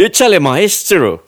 [0.00, 1.27] Échale, maestro.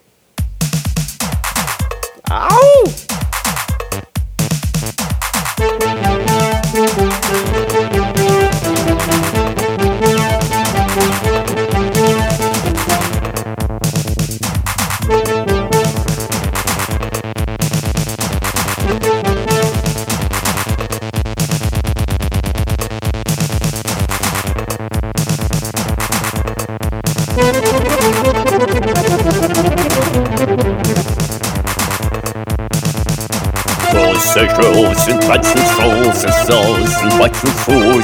[37.70, 38.02] And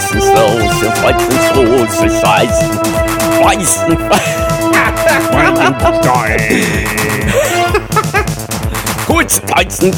[2.23, 3.99] fights and
[9.07, 9.93] Kurz Weizen,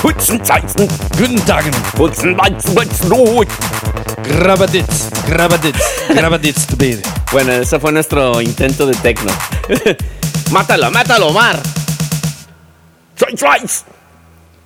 [0.00, 1.64] kurzen Weizen, Guten Tag.
[1.96, 3.48] kurzen Weizen, Weizen, Not.
[4.22, 6.98] Grabadits, grabadits, grabadits to be.
[7.30, 9.30] Bueno, ese fue nuestro intento de tecno.
[10.50, 11.60] mátalo, mátalo, Omar.
[13.16, 13.84] Twice, twice.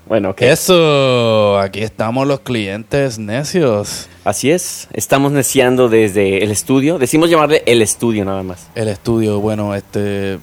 [0.09, 0.41] Bueno, ok.
[0.41, 4.09] Eso, aquí estamos los clientes necios.
[4.25, 6.99] Así es, estamos neciando desde el estudio.
[6.99, 8.71] Decimos llamarle el estudio nada más.
[8.75, 10.39] El estudio, bueno, este,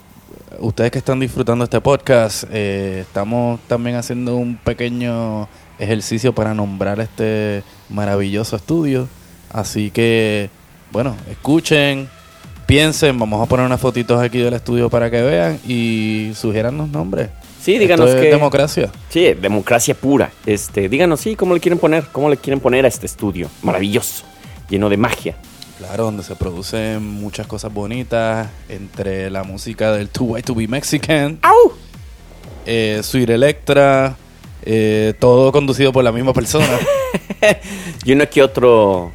[0.60, 7.00] ustedes que están disfrutando este podcast, eh, estamos también haciendo un pequeño ejercicio para nombrar
[7.00, 9.08] este maravilloso estudio.
[9.52, 10.52] Así que,
[10.92, 12.08] bueno, escuchen,
[12.68, 16.88] piensen, vamos a poner unas fotitos aquí del estudio para que vean y sugieran los
[16.88, 17.30] nombres.
[17.66, 18.92] Sí, díganos Esto es que democracia.
[19.10, 20.30] Sí, democracia pura.
[20.46, 24.24] Este, díganos sí, cómo le quieren poner, cómo le quieren poner a este estudio maravilloso,
[24.70, 25.36] lleno de magia.
[25.80, 30.68] Claro, donde se producen muchas cosas bonitas, entre la música del Too White to Be
[30.68, 31.74] Mexican, ¡Au!
[32.68, 34.16] eh, Sweet Electra,
[34.64, 36.70] eh, todo conducido por la misma persona.
[38.06, 39.12] y uno que otro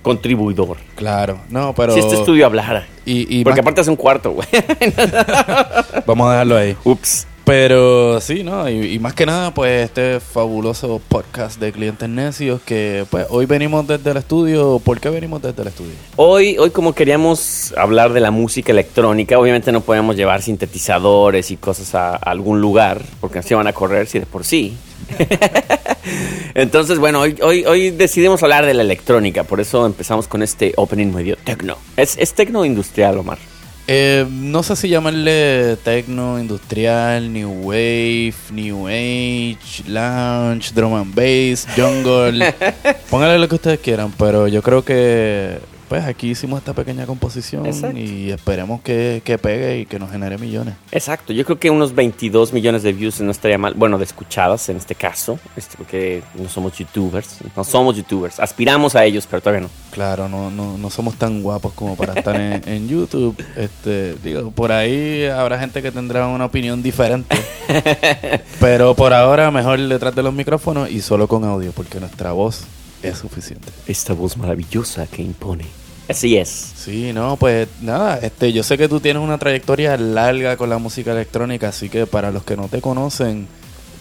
[0.00, 0.78] contribuidor.
[0.96, 1.92] claro, no, pero...
[1.92, 2.86] Si este estudio hablara.
[3.04, 4.48] Y, y Porque más- aparte es un cuarto, güey.
[6.06, 6.74] vamos a dejarlo ahí.
[6.82, 7.26] Ups.
[7.44, 8.68] Pero sí, ¿no?
[8.70, 13.86] Y, más que nada, pues este fabuloso podcast de clientes necios que pues hoy venimos
[13.86, 14.80] desde el estudio.
[14.82, 15.92] ¿Por qué venimos desde el estudio?
[16.16, 21.58] Hoy, hoy como queríamos hablar de la música electrónica, obviamente no podemos llevar sintetizadores y
[21.58, 24.74] cosas a, algún lugar, porque se van a correr si de por sí.
[26.54, 30.72] Entonces, bueno, hoy, hoy, hoy decidimos hablar de la electrónica, por eso empezamos con este
[30.76, 31.76] opening medio tecno.
[31.98, 33.38] Es, es tecno industrial, Omar.
[33.86, 41.66] Eh, no sé si llamarle techno, industrial, new wave, new age, lounge, drum and bass,
[41.76, 42.54] jungle.
[43.10, 45.58] Póngale lo que ustedes quieran, pero yo creo que
[45.88, 47.98] pues aquí hicimos esta pequeña composición Exacto.
[47.98, 50.74] y esperemos que, que pegue y que nos genere millones.
[50.92, 54.68] Exacto, yo creo que unos 22 millones de views no estaría mal, bueno, de escuchadas
[54.68, 59.40] en este caso, este, porque no somos youtubers, no somos youtubers, aspiramos a ellos, pero
[59.42, 59.70] todavía no.
[59.90, 63.36] Claro, no, no, no somos tan guapos como para estar en, en YouTube.
[63.56, 67.36] Este, digo, por ahí habrá gente que tendrá una opinión diferente.
[68.60, 72.64] pero por ahora mejor detrás de los micrófonos y solo con audio, porque nuestra voz
[73.08, 73.68] es suficiente.
[73.86, 75.64] Esta voz maravillosa que impone.
[76.08, 76.48] Así es.
[76.76, 80.76] Sí, no, pues nada, este, yo sé que tú tienes una trayectoria larga con la
[80.78, 83.48] música electrónica, así que para los que no te conocen,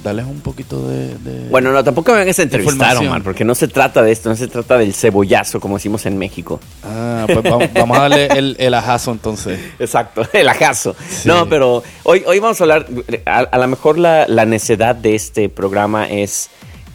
[0.04, 1.18] darles un poquito de...
[1.20, 2.98] de- Bueno, no, tampoco me vengas a entrevistar.
[2.98, 6.18] Omar, porque no se trata de esto, no se trata del cebollazo, como decimos en
[6.18, 6.60] México.
[6.84, 9.58] Ah, pues vamos, vamos a darle el, el ajazo entonces.
[9.80, 10.98] Exacto, el ajazo.
[11.10, 11.26] Sí.
[11.30, 12.86] No, pero hoy, hoy vamos a hablar,
[13.26, 16.50] a, a lo mejor la, la necedad de este programa es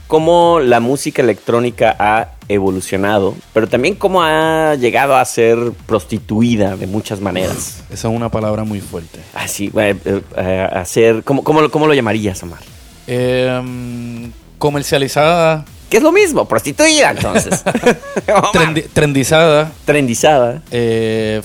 [0.09, 6.87] cómo la música electrónica ha evolucionado, pero también cómo ha llegado a ser prostituida de
[6.89, 7.85] muchas maneras.
[7.91, 9.21] Esa es una palabra muy fuerte.
[9.35, 12.59] Así, eh, eh, eh, a ser, ¿cómo, cómo, lo- cómo lo llamarías, Omar?
[13.07, 17.63] Em, comercializada, Que es lo mismo, prostituida entonces.
[18.53, 20.63] Trendi- trendizada, Trendizada.
[20.71, 21.41] eh,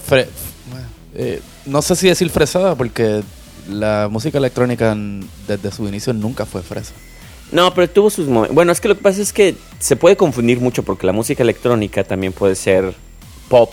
[1.66, 3.22] no sé si decir fresada, porque
[3.70, 4.96] la música electrónica
[5.48, 6.94] desde su inicio nunca fue fresa.
[7.52, 8.56] No, pero tuvo sus momentos.
[8.56, 11.44] Bueno, es que lo que pasa es que se puede confundir mucho porque la música
[11.44, 12.94] electrónica también puede ser
[13.50, 13.72] pop,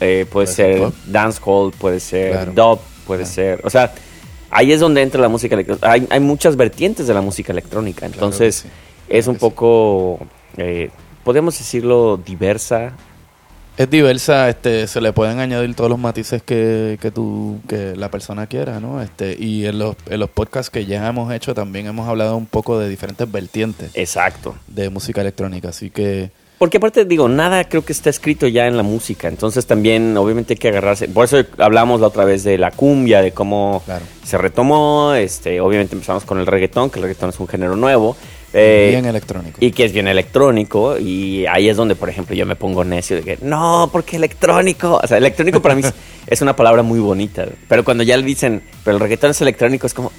[0.00, 0.94] eh, puede ser pop.
[1.06, 2.52] dancehall, puede ser Claro.
[2.52, 3.34] dub, puede Claro.
[3.34, 3.60] ser.
[3.64, 3.92] O sea,
[4.50, 5.90] ahí es donde entra la música electrónica.
[5.90, 8.06] Hay, hay muchas vertientes de la música electrónica.
[8.06, 8.68] Entonces, sí,
[9.08, 10.20] es un poco,
[10.56, 10.90] eh,
[11.24, 12.92] podemos decirlo, diversa.
[13.76, 18.08] Es diversa, este, se le pueden añadir todos los matices que, que tú, que la
[18.08, 19.02] persona quiera, ¿no?
[19.02, 22.46] Este, y en los, en los podcasts que ya hemos hecho también hemos hablado un
[22.46, 24.54] poco de diferentes vertientes Exacto.
[24.68, 28.76] de música electrónica, así que Porque aparte, digo, nada creo que está escrito ya en
[28.76, 29.26] la música.
[29.26, 31.08] Entonces también, obviamente, hay que agarrarse.
[31.08, 34.04] Por eso hablamos la otra vez de la cumbia, de cómo Claro.
[34.24, 35.14] se retomó.
[35.14, 38.16] Este, obviamente empezamos con el reggaetón, que el reggaetón es un género nuevo.
[38.56, 39.58] Eh, Bien electrónico.
[39.60, 43.16] y que es bien electrónico y ahí es donde por ejemplo yo me pongo necio
[43.16, 45.82] de que no porque electrónico o sea electrónico para mí
[46.28, 49.88] es- una palabra muy bonita pero cuando ya le dicen pero el reggaetón es electrónico
[49.88, 50.12] es como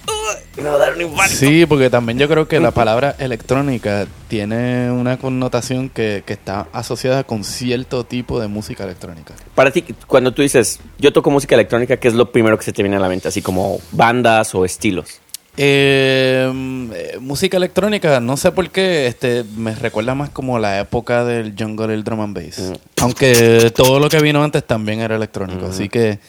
[0.57, 3.15] "Uy, me va a dar un infarto Sí, porque también yo creo que la palabra
[3.19, 9.33] electrónica tiene una connotación que, que está asociada con cierto tipo de música electrónica.
[9.55, 12.73] para ti cuando tú dices yo toco música electrónica qué es lo primero que se
[12.73, 15.21] te viene a la mente así como bandas o estilos
[15.57, 16.52] Eh,
[16.94, 21.54] eh, música electrónica, no sé por qué, este, me recuerda más como la época del
[21.57, 22.60] jungle el drum and bass.
[22.60, 22.74] Mm.
[23.02, 26.19] Aunque todo lo que vino antes también era electrónico, así que,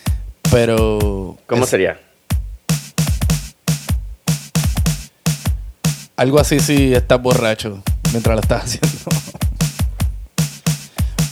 [0.50, 1.36] pero...
[1.46, 1.98] cómo es- sería
[6.16, 7.82] Algo así si estás borracho
[8.12, 8.88] mientras lo estás haciendo.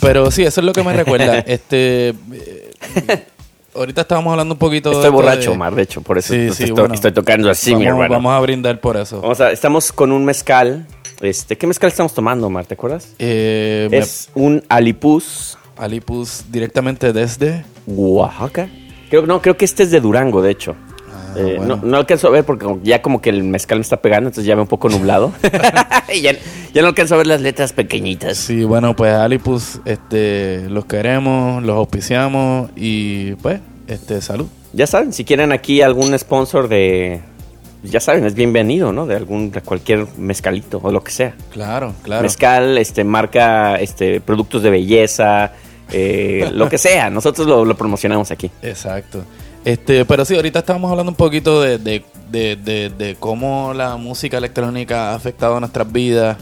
[0.01, 1.39] Pero sí, eso es lo que me recuerda.
[1.47, 3.25] este eh,
[3.75, 6.33] Ahorita estábamos hablando un poquito de estoy esto borracho de- Omar de hecho por eso
[6.33, 6.95] Sí, te sí, estoy, bueno.
[6.95, 9.21] estoy tocando así mi vamos, hermano vamos a brindar por eso.
[9.21, 10.87] Vamos a- estamos con un mezcal
[11.21, 17.13] este qué mezcal estamos tomando Omar te acuerdas Eh, me- es un alipus Alipus directamente
[17.13, 17.65] desde...
[17.87, 18.69] Oaxaca.
[19.11, 20.77] Creo, no, creo que este es de Durango, de hecho.
[21.35, 21.77] Ah, Eh, bueno.
[21.77, 24.47] no, no alcanzo a ver porque ya como que el mezcal me está pegando, entonces
[24.47, 25.33] ya veo un poco nublado.
[26.13, 26.33] Y ya,
[26.73, 28.37] ya no alcanzo a ver las letras pequeñitas.
[28.37, 34.47] Sí, bueno, pues Alipus, este, los queremos, los auspiciamos y pues, este, salud.
[34.73, 37.21] Ya saben, si quieren aquí algún sponsor de...
[37.83, 39.07] Ya saben, es bienvenido, ¿no?
[39.07, 41.35] De algún, de cualquier mezcalito o lo que sea.
[41.53, 42.23] Claro, claro.
[42.23, 45.53] Mezcal, este, marca, este, productos de belleza,
[45.93, 47.11] eh, lo que sea.
[47.11, 48.51] Nosotros lo, lo promocionamos aquí.
[48.63, 49.23] Exacto.
[49.65, 54.37] Este, pero sí, ahorita estábamos hablando un poquito de, de, de, de- cómo la música
[54.39, 56.37] electrónica ha afectado nuestras vidas,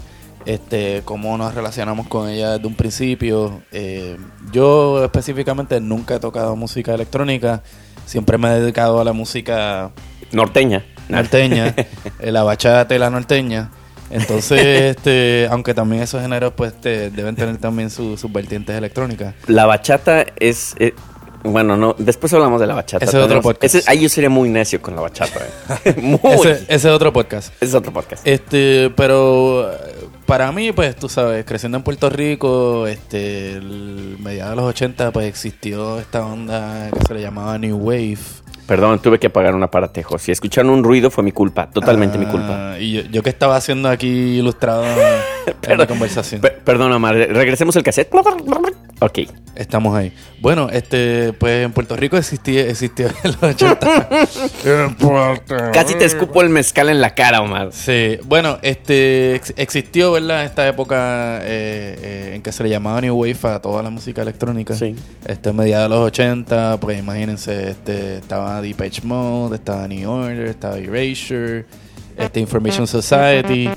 [0.45, 3.63] este, cómo nos relacionamos con ella desde un principio.
[3.71, 4.17] Eh,
[4.53, 7.63] yo específicamente nunca he tocado música electrónica,
[8.07, 9.93] siempre me he dedicado a la música
[10.33, 10.85] Norteña.
[11.09, 11.75] norteña,
[12.19, 13.71] eh, la bachata y la norteña.
[14.11, 14.61] Entonces,
[14.97, 19.35] este, aunque también esos géneros pues te- deben tener también su- sus vertientes electrónicas.
[19.47, 20.75] La bachata es...
[20.81, 20.93] eh,
[21.45, 23.05] bueno, no, después hablamos de la bachata.
[23.05, 23.75] Ese es otro podcast.
[23.75, 25.41] ese- ahí yo sería muy necio con la bachata.
[25.85, 25.95] eh.
[26.03, 26.19] muy.
[26.25, 27.53] Ese, Ese, ese es otro podcast.
[27.63, 28.27] es otro podcast.
[28.27, 29.77] Este, pero eh,
[30.27, 35.11] para mí, pues, tú sabes, creciendo en Puerto Rico, este, el mediados de los 80,
[35.13, 38.19] pues existió esta onda que se le llamaba New Wave.
[38.67, 40.19] Perdón, tuve que apagar un aparatejo.
[40.19, 42.75] Si escucharon un ruido fue mi culpa, totalmente mi culpa.
[42.75, 44.07] Ah, Y yo, yo que estaba haciendo aquí
[44.39, 44.85] ilustrado
[45.63, 46.41] en la conversación.
[46.41, 48.09] Per- perdón, Omar, regresemos el cassette.
[49.05, 49.19] Ok.
[49.55, 50.15] Estamos ahí.
[50.41, 54.09] Bueno, este, pues en Puerto Rico existía, existió en los 80.
[55.73, 57.69] Casi te escupo el mezcal en la cara, Omar.
[57.73, 60.45] Sí, bueno, este ex- existió, ¿verdad?
[60.45, 64.23] Esta época eh, eh, en que se le llamaba New Wave a toda la música
[64.23, 64.75] electrónica.
[64.75, 64.97] Sí.
[65.27, 70.79] Este, mediados de los 80, pues imagínense, este, estaba Depeche Mode, estaba New Order, estaba
[70.79, 71.67] Erasure,
[72.17, 73.71] este, Information Society,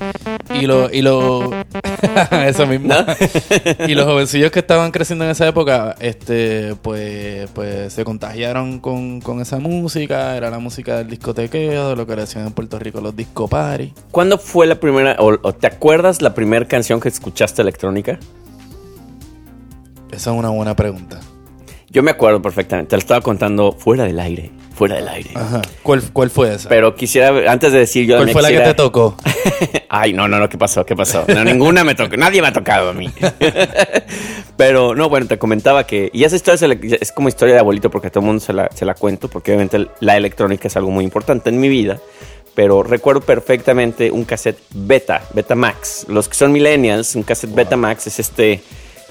[0.54, 1.50] y lo, y lo,
[2.46, 2.94] eso mismo.
[3.88, 9.20] Y los jovencillos que estaban creciendo en esa época, este, pues, pues se contagiaron con,
[9.20, 12.78] con esa música, era la música del discotequeo, de lo que le hacían en Puerto
[12.78, 13.92] Rico los disco party.
[14.10, 18.18] ¿Cuándo fue la primera, o, o te acuerdas la primera canción que escuchaste electrónica?
[20.10, 21.20] Esa es una buena pregunta.
[21.90, 25.30] Yo me acuerdo perfectamente, te lo estaba contando fuera del aire, fuera del aire.
[25.34, 25.62] Ajá.
[25.82, 26.68] ¿Cuál, cuál fue esa?
[26.68, 29.16] Pero quisiera, antes de decir yo ¿Cuál fue la que te tocó?
[29.88, 30.84] Ay, no, no, no, ¿qué pasó?
[30.84, 31.24] ¿Qué pasó?
[31.28, 33.10] No, ninguna me tocó, nadie me ha tocado a mí.
[34.56, 38.08] Pero no, bueno, te comentaba que, y esa historia es como historia de abuelito porque
[38.08, 40.90] a todo el mundo se la, se la cuento, porque obviamente la electrónica es algo
[40.90, 41.98] muy importante en mi vida.
[42.54, 46.06] Pero recuerdo perfectamente un cassette Beta, Beta Max.
[46.08, 48.62] Los que son millennials, un cassette Beta Max es este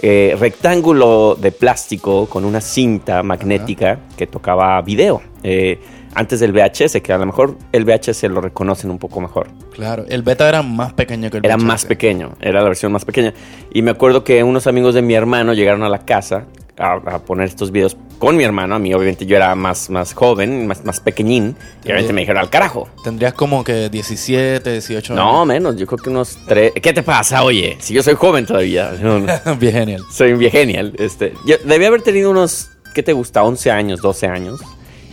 [0.07, 5.19] eh, rectángulo de plástico con una cinta magnética que tocaba video.
[5.41, 5.79] Eh,
[6.13, 9.47] antes del VHS, que a lo mejor el VHS lo reconocen un poco mejor.
[9.73, 11.63] Claro, el beta era más pequeño que el Era VHS.
[11.63, 13.33] más pequeño, era la versión más pequeña.
[13.73, 16.45] Y me acuerdo que unos amigos de mi hermano llegaron a la casa
[16.77, 18.75] a, a poner estos videos con mi hermano.
[18.75, 21.55] A mí, obviamente, yo era más, más joven, más, más pequeñín.
[21.83, 22.87] Y obviamente me dijeron al carajo.
[23.03, 25.25] Tendrías como que 17, 18 años.
[25.25, 26.73] No, menos, yo creo que unos tres.
[26.81, 27.77] ¿Qué te pasa, oye?
[27.79, 28.91] Si yo soy joven todavía.
[29.59, 30.03] Bien genial.
[30.11, 30.93] Soy un viegenial.
[30.97, 33.43] Este, yo debía haber tenido unos, ¿qué te gusta?
[33.43, 34.61] 11 años, 12 años.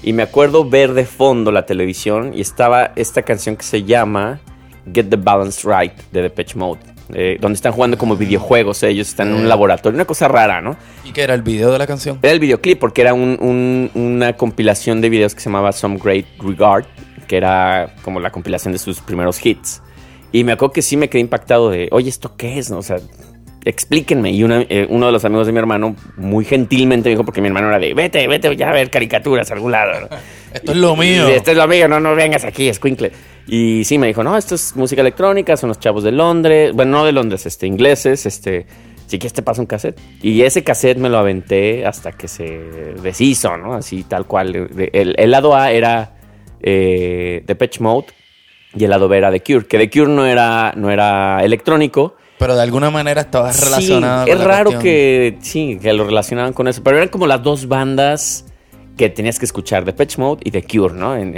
[0.02, 4.40] Y me acuerdo ver de fondo la televisión y estaba esta canción que se llama
[4.92, 6.91] Get the Balance Right de Depeche Mode.
[7.14, 10.76] Eh, donde están jugando como videojuegos, ellos están en un laboratorio, una cosa rara, ¿no?
[11.04, 12.18] ¿Y qué era el video de la canción?
[12.22, 15.98] Era el videoclip porque era un- un- una compilación de videos que se llamaba Some
[16.02, 16.84] Great Regard,
[17.28, 19.82] que era como la compilación de sus primeros hits.
[20.32, 22.70] Y me acuerdo que sí me quedé impactado de, oye, ¿esto qué es?
[22.70, 22.78] no?
[22.78, 22.96] O sea,
[23.64, 24.30] explíquenme.
[24.32, 27.40] Y una- eh, uno de los amigos de mi hermano muy gentilmente me dijo, porque
[27.40, 30.08] mi hermano era de, vete, vete ya a ver caricaturas a algún lado.
[30.52, 31.28] Esto es lo mío.
[31.28, 33.12] Y, Esto es lo mío, no, no vengas aquí, escuincle.
[33.46, 36.98] Y sí, me dijo, no, esto es música electrónica, son los chavos de Londres, bueno,
[36.98, 38.66] no de Londres, este, ingleses, este,
[39.06, 40.00] sí que este pasa un cassette.
[40.22, 42.44] Y ese cassette me lo aventé hasta que se
[43.02, 43.74] deshizo, ¿no?
[43.74, 44.68] Así tal cual.
[44.92, 46.14] El, el lado A era
[46.62, 48.06] eh, Depeche Mode
[48.74, 52.16] y el lado B era The Cure, que The Cure no era, no era electrónico.
[52.38, 54.24] Pero de alguna manera estaba relacionado.
[54.24, 57.68] Sí, es raro que sí, que lo relacionaban con eso, pero eran como las dos
[57.68, 58.46] bandas
[58.96, 61.16] que tenías que escuchar de Patch Mode y de Cure, ¿no?
[61.16, 61.34] En,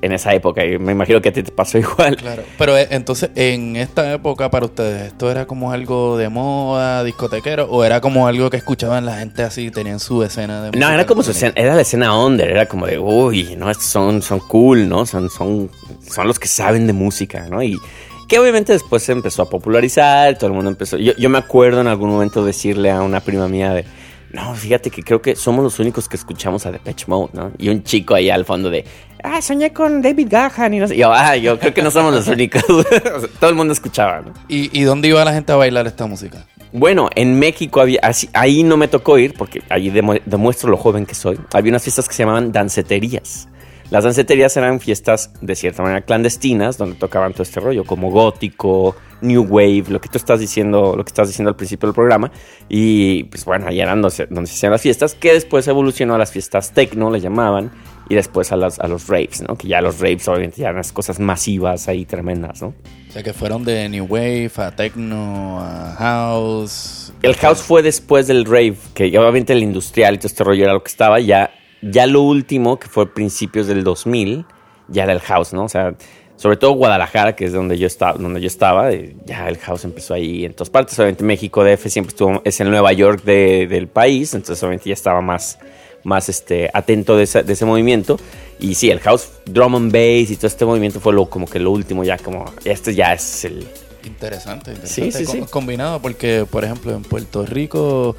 [0.00, 0.64] esa época.
[0.64, 2.16] Y me imagino que a ti te pasó igual.
[2.16, 2.42] Claro.
[2.58, 7.66] Pero eh, entonces, en esta época para ustedes, ¿esto era como algo de moda, discotequero?
[7.70, 11.06] ¿O era como algo que escuchaban la gente así, tenían su escena de No, era
[11.06, 14.88] como su escena, era la escena under, era como de, uy, no, son, son cool,
[14.88, 15.06] ¿no?
[15.06, 15.70] Son, son,
[16.08, 17.62] son los que saben de música, ¿no?
[17.62, 17.78] Y
[18.26, 20.96] que obviamente después se empezó a popularizar, todo el mundo empezó.
[20.96, 23.84] Yo, yo me acuerdo en algún momento decirle a una prima mía de
[24.32, 27.52] no, fíjate que creo que somos los únicos que escuchamos a Depeche Mode, ¿no?
[27.58, 28.84] Y un chico ahí al fondo de,
[29.24, 30.96] ah, soñé con David Gahan y no sé.
[30.96, 32.62] yo, ah, yo creo que no somos los únicos.
[33.40, 34.32] Todo el mundo escuchaba, ¿no?
[34.48, 36.46] ¿Y, dónde iba la gente a bailar esta música?
[36.72, 38.00] Bueno, en México había,
[38.32, 41.38] ahí no me tocó ir porque ahí demuestro lo joven que soy.
[41.52, 43.48] Había unas fiestas que se llamaban danceterías.
[43.90, 48.94] Las danceterías eran fiestas de cierta manera clandestinas donde tocaban todo este rollo como gótico,
[49.20, 52.30] New Wave, lo que tú estás diciendo, lo que estás diciendo al principio del programa.
[52.68, 56.30] Y pues bueno, ahí eran donde, se hacían las fiestas, que después evolucionó a las
[56.30, 57.72] fiestas techno, le llamaban,
[58.08, 59.56] y después a, las, a los raves, ¿no?
[59.56, 62.74] Que ya los raves obviamente ya eran las cosas masivas ahí tremendas, ¿no?
[63.08, 67.12] O sea, que fueron de New Wave a techno a house.
[67.22, 70.72] El house fue después del rave, que obviamente el industrial y todo este rollo era
[70.72, 71.50] lo que estaba, ya,
[71.82, 74.44] ya lo último, que fue principios del 2000,
[74.88, 75.64] ya era el house, ¿no?
[75.64, 75.94] O sea,
[76.40, 78.90] sobre todo Guadalajara, que es donde yo estaba, donde yo estaba,
[79.26, 80.98] ya el house empezó ahí en todas partes.
[80.98, 85.20] Obviamente México DF siempre estuvo, es el Nueva York del país, entonces obviamente ya estaba
[85.20, 85.58] más,
[86.02, 88.18] más este, atento de ese, de ese, movimiento.
[88.58, 91.58] Y sí, el house, drum and bass y todo este movimiento fue lo, como que
[91.58, 93.66] lo último, ya como, este ya es el...
[94.06, 95.12] Interesante, interesante.
[95.12, 95.42] Sí, sí, sí.
[95.50, 98.16] Combinado porque, por ejemplo, en Puerto Rico,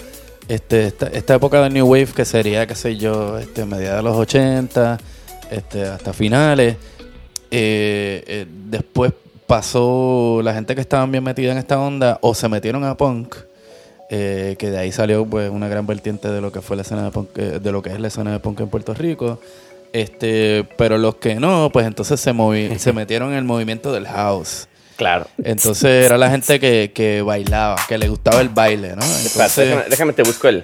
[0.53, 4.03] este, esta, esta, época de New Wave, que sería, qué sé yo, este, mediados de
[4.03, 4.97] los 80,
[5.49, 6.75] este, hasta finales
[7.53, 9.11] eh, eh, después
[9.45, 13.35] pasó la gente que estaban bien metida en esta onda o se metieron a punk,
[14.09, 17.03] eh, que de ahí salió pues una gran vertiente de lo que fue la escena
[17.03, 19.41] de punk, de lo que es la escena de punk en Puerto Rico.
[19.91, 22.33] Este, pero los que no, pues entonces se
[22.79, 24.69] se metieron en el movimiento del house.
[25.01, 25.25] Claro.
[25.43, 29.01] Entonces era la gente que, que bailaba, que le gustaba el baile, ¿no?
[29.01, 30.63] déjame, déjame, te busco el.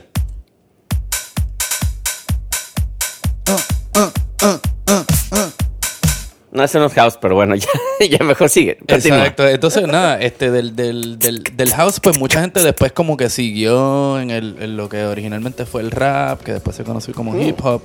[6.51, 7.67] No, es unos house, pero bueno, ya,
[8.07, 8.77] ya mejor sigue.
[8.87, 9.47] Exacto.
[9.47, 14.29] Entonces, nada, este, del, del, del, house, pues mucha gente después como que siguió en,
[14.29, 17.41] el, lo que originalmente fue el rap, que después se conoció como mm.
[17.41, 17.81] hip hop.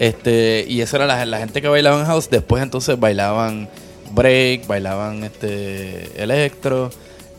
[0.00, 2.28] Este, y eso era la, la gente que bailaba en house.
[2.28, 3.68] Después entonces bailaban
[4.12, 6.90] break, bailaban este electro.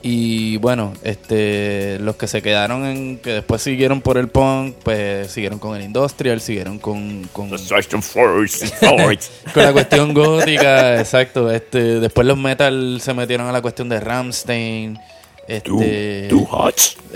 [0.02, 5.32] Y bueno, este, los que se quedaron en, que después siguieron por el punk, pues
[5.32, 7.50] siguieron con el industrial, siguieron con, con,
[9.54, 11.52] con la cuestión gótica, exacto.
[11.52, 15.00] Este, después los metal se metieron a la cuestión de Ramstein.
[15.48, 16.76] Este, too, hot,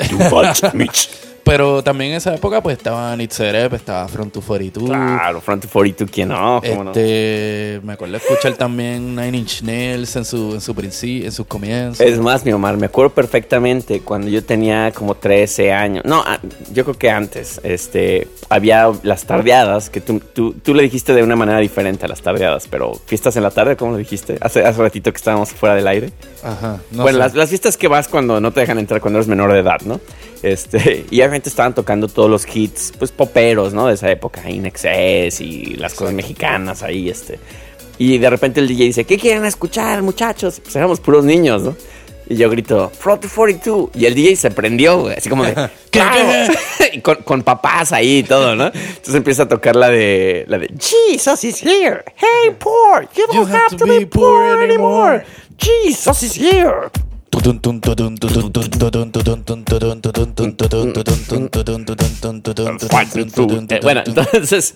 [0.10, 1.10] too hot, Mitch.
[1.43, 4.89] Pero también en esa época pues estaba Nitzerep, estaba Front to 42.
[4.89, 6.62] Claro, Front to 42, ¿quién no?
[6.62, 11.45] este, Me acuerdo escuchar también Nine Inch Nails en su, en su principio, en sus
[11.48, 12.05] comienzos.
[12.05, 16.05] Es más, mi Omar, me acuerdo perfectamente cuando yo tenía como 13 años.
[16.05, 16.39] No, ah,
[16.71, 17.60] yo creo que antes.
[17.63, 22.21] Este, había las tardeadas, que tú, tú, le dijiste de una manera diferente a las
[22.21, 24.38] tardeadas, pero fiestas en la tarde, ¿cómo lo dijiste?
[24.41, 26.12] Hace, hace ratito que estábamos fuera del aire.
[26.43, 26.79] Ajá.
[26.91, 29.60] bueno, las, las fiestas que vas cuando no te dejan entrar cuando eres menor de
[29.60, 30.00] edad, ¿no?
[30.43, 33.88] Este, y obviamente estaban tocando todos los hits, pues poperos, ¿no?
[33.88, 37.39] De esa época, Inexcess y las cosas mexicanas ahí, este.
[37.98, 40.60] Y de repente el DJ dice, ¿qué quieren escuchar, muchachos?
[40.60, 41.75] Pues éramos puros niños, ¿no?
[42.31, 43.89] Y yo grito, Front 42.
[43.93, 45.15] Y el DJ se prendió, güey.
[45.15, 45.53] Así como de,
[45.91, 46.53] ¡Claro!
[46.93, 48.67] y con, con, papás ahí y todo, ¿no?
[48.67, 52.03] Entonces empieza a tocar la de, la de, Jesus is here.
[52.15, 53.07] Hey, poor.
[53.15, 55.25] You don't have, to, be, poor anymore.
[55.57, 56.89] Jesus is here.
[63.81, 64.75] Bueno, entonces,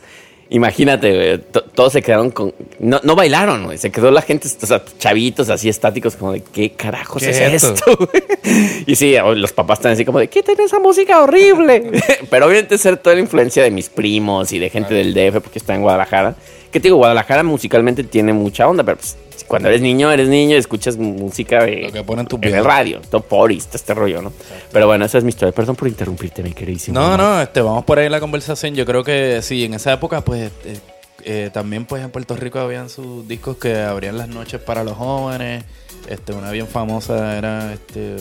[0.50, 2.54] imagínate, todos se quedaron con.
[2.80, 6.72] No, no bailaron, Se quedó la gente, o sea, chavitos así estáticos, como de ¿qué
[6.72, 7.98] carajos es, esto?
[8.86, 11.92] y sí, los papás están así como de ¿qué tiene esa música horrible?
[12.30, 15.60] Pero obviamente ser toda la influencia de mis primos y de gente del DF, porque
[15.60, 16.36] está en Guadalajara.
[16.72, 19.18] Que te digo, Guadalajara musicalmente tiene mucha onda, pero pues
[19.48, 23.28] cuando eres niño, eres niño, escuchas música de, Lo que tu en el radio, top
[23.28, 24.34] forest, este rollo, ¿no?
[24.72, 25.54] Pero bueno, esa es mi historia.
[25.54, 27.00] Perdón por interrumpirte, mi queridísimo.
[27.00, 28.76] No, no, este, vamos por ahí en la conversación.
[28.76, 30.80] Yo creo que sí, en esa época, pues, eh,
[31.24, 34.96] eh, también pues en Puerto Rico habían sus discos que abrían las noches para los
[34.96, 35.64] jóvenes.
[36.10, 38.16] Este, una bien famosa era este,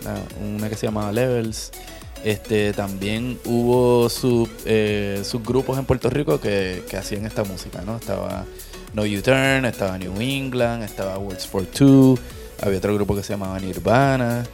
[0.00, 1.72] una, una que se llamaba Levels.
[2.24, 7.96] Este, también hubo sub, eh, subgrupos en Puerto Rico que, que hacían esta música, ¿no?
[7.96, 8.44] Estaba
[8.94, 12.16] No U-Turn, estaba New England, estaba Words for Two,
[12.60, 14.44] había otro grupo que se llamaba Nirvana.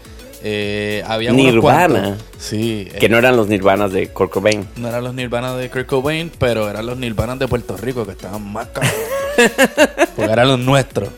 [0.43, 2.01] Eh, había Nirvana.
[2.01, 2.89] cuantos- Sí.
[2.99, 4.67] Que no eran los Nirvanas de Kurt Cobain.
[4.77, 8.13] No eran los Nirvana de Kurt Cobain, pero eran los Nirvana de Puerto Rico que
[8.13, 8.91] estaban más caros.
[10.17, 11.09] Porque eran los nuestros.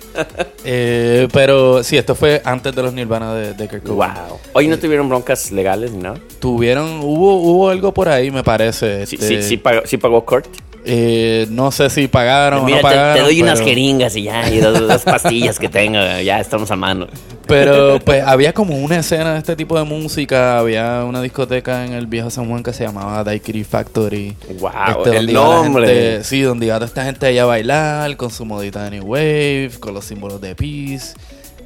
[0.65, 4.15] Eh, pero sí, esto fue antes de los Nirvana de, de Cobain.
[4.15, 4.39] Wow.
[4.53, 6.19] Hoy no tuvieron broncas legales ni nada.
[6.39, 9.07] Tuvieron, hubo, hubo algo por ahí, me parece.
[9.07, 10.49] Sí, este, sí, sí pagó, sí pagó Kurt.
[10.85, 13.17] Eh, no sé si pagaron Mira, o no pagaron.
[13.17, 16.77] te, doy unas jeringas y ya, y dos, dos pastillas que tengo, ya estamos a
[16.77, 17.07] mano.
[17.47, 20.59] Pero pues había como una escena de este tipo de música.
[20.59, 24.37] Había una discoteca en el viejo San Juan que se llamaba Daiquiri Factory.
[24.61, 24.71] Wow,
[25.05, 25.87] Este, el nombre.
[25.89, 29.05] gente- sí, donde iba toda esta gente allá a bailar con su modita de New
[29.05, 31.15] Wave, con los símbolos de peace.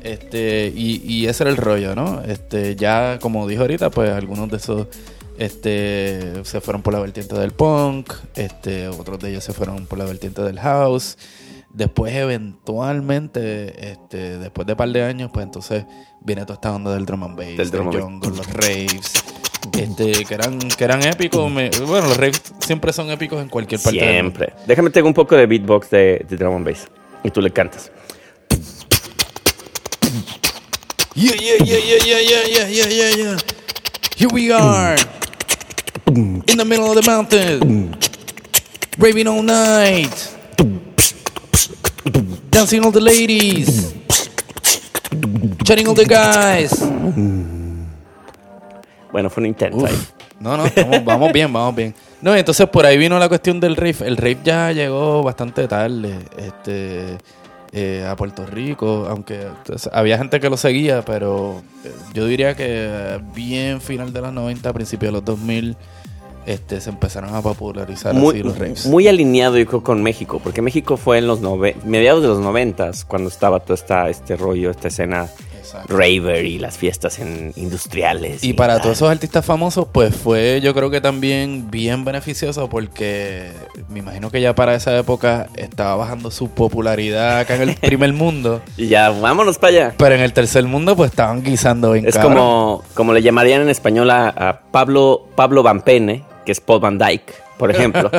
[0.03, 2.21] Este, y, y ese era el rollo, ¿no?
[2.27, 4.87] Este, ya como dijo ahorita, pues algunos de esos
[5.39, 9.99] este, se fueron por la vertiente del punk, este, otros de ellos se fueron por
[9.99, 11.17] la vertiente del house.
[11.73, 15.85] Después, eventualmente, este, después de un par de años, pues entonces
[16.21, 19.13] viene toda esta onda del drum and bass, Del del drum and jungle, los raves,
[19.77, 21.51] este, que eran, que eran épicos.
[21.51, 24.09] Me- bueno, los raves siempre son épicos en cualquier parte del.
[24.09, 24.53] Siempre.
[24.69, 26.87] Déjame tengo un poco de beatbox de, de drum and bass.
[27.25, 27.91] Y tú le cantas.
[31.17, 33.37] Yeah, yeah, yeah, yeah, yeah, yeah, yeah, yeah, yeah, yeah.
[34.17, 34.97] Here we are.
[36.07, 37.97] In the middle of the mountain.
[38.99, 40.13] Raving all night.
[42.51, 43.95] Dancing all the ladies.
[45.65, 46.73] Chatting all the guys.
[49.11, 49.97] Bueno, fue un intento ahí.
[50.41, 50.65] No, no,
[51.05, 51.95] vamos bien, vamos bien.
[52.21, 53.97] No, entonces por ahí vino la cuestión del rave.
[54.01, 57.19] El rave ya llegó bastante tarde este,
[57.77, 62.55] eh, a Puerto Rico, aunque entonces, había gente que lo seguía, pero eh, yo diría
[62.55, 65.77] que bien final de los 90, principios de los 2000,
[66.47, 68.87] este, se empezaron a popularizar Muy, así los raves.
[68.87, 70.41] muy alineado, yo creo, con México.
[70.45, 74.37] Porque México fue en los nove- mediados de los noventas, cuando estaba todo esta, este
[74.37, 75.27] rollo, esta escena
[75.65, 75.97] Exacto.
[75.97, 78.45] raver y las fiestas en industriales.
[78.45, 78.83] Y para tal.
[78.83, 83.51] todos esos artistas famosos, pues fue yo creo que también bien beneficioso porque
[83.89, 88.13] me imagino que ya para esa época estaba bajando su popularidad acá en el primer
[88.13, 88.61] mundo.
[88.77, 89.95] Y ya, vámonos para allá.
[89.97, 92.35] Pero en el tercer mundo, pues estaban guisando bien Es cabrón.
[92.35, 96.81] como, como le llamarían en español a, a Pablo, Pablo Van Pene, que es Paul
[96.81, 98.11] Van Dyke, por ejemplo.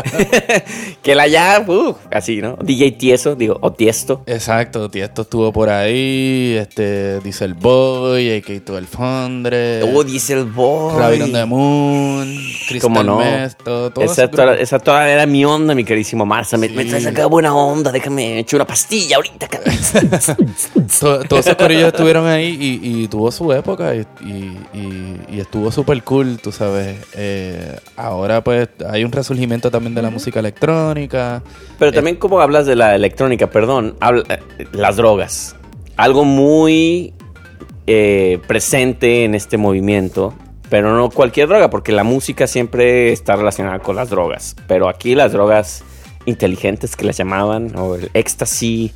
[1.03, 2.57] que la ya, uh, así, ¿no?
[2.61, 4.21] DJ Tieso, digo, o Tiesto.
[4.25, 10.99] Exacto, Tiesto estuvo por ahí, este, Diesel Boy, AK-1200, Oh, Diesel Boy.
[10.99, 12.35] Rabbit on the Moon,
[12.67, 13.17] Crystal ¿Cómo no?
[13.19, 16.57] Meth, todo, esa, toda, esa toda era mi onda, mi queridísimo Marza.
[16.57, 16.73] Me, Sí.
[17.11, 19.47] me buena onda, déjame echar una pastilla ahorita.
[20.99, 25.71] todos esos corillos estuvieron ahí y, y tuvo su época y, y- y- y estuvo
[25.71, 26.97] súper cool, tú sabes.
[27.13, 31.41] Eh, ahora pues hay un resurgimiento también de la música electrónica.
[31.79, 35.55] Pero también como hablas de la electrónica, perdón, habla- eh, las drogas.
[35.97, 37.13] Algo muy
[37.87, 40.33] eh, presente en este movimiento,
[40.69, 44.55] pero no cualquier droga, porque la música siempre está relacionada con las drogas.
[44.67, 45.83] Pero aquí las drogas
[46.25, 48.91] inteligentes que las llamaban, o el éxtasis,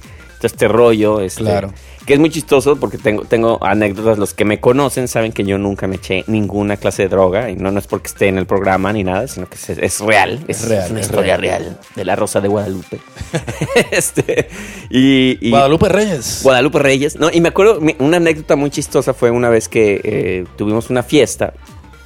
[0.47, 1.73] este rollo, este, Claro.
[2.06, 5.58] que es muy chistoso porque tengo, tengo anécdotas, los que me conocen saben que yo
[5.58, 8.45] nunca me eché ninguna clase de droga, y no, no es porque esté en el
[8.45, 11.62] programa ni nada, sino que es, es real, es, real, es una es historia real.
[11.63, 12.99] real de la Rosa de Guadalupe.
[13.91, 14.49] este,
[14.89, 16.39] y, y- Guadalupe Reyes.
[16.43, 17.15] Guadalupe Reyes.
[17.17, 21.04] No, y me acuerdo, una anécdota muy chistosa fue una vez que eh, tuvimos una
[21.04, 21.54] fiesta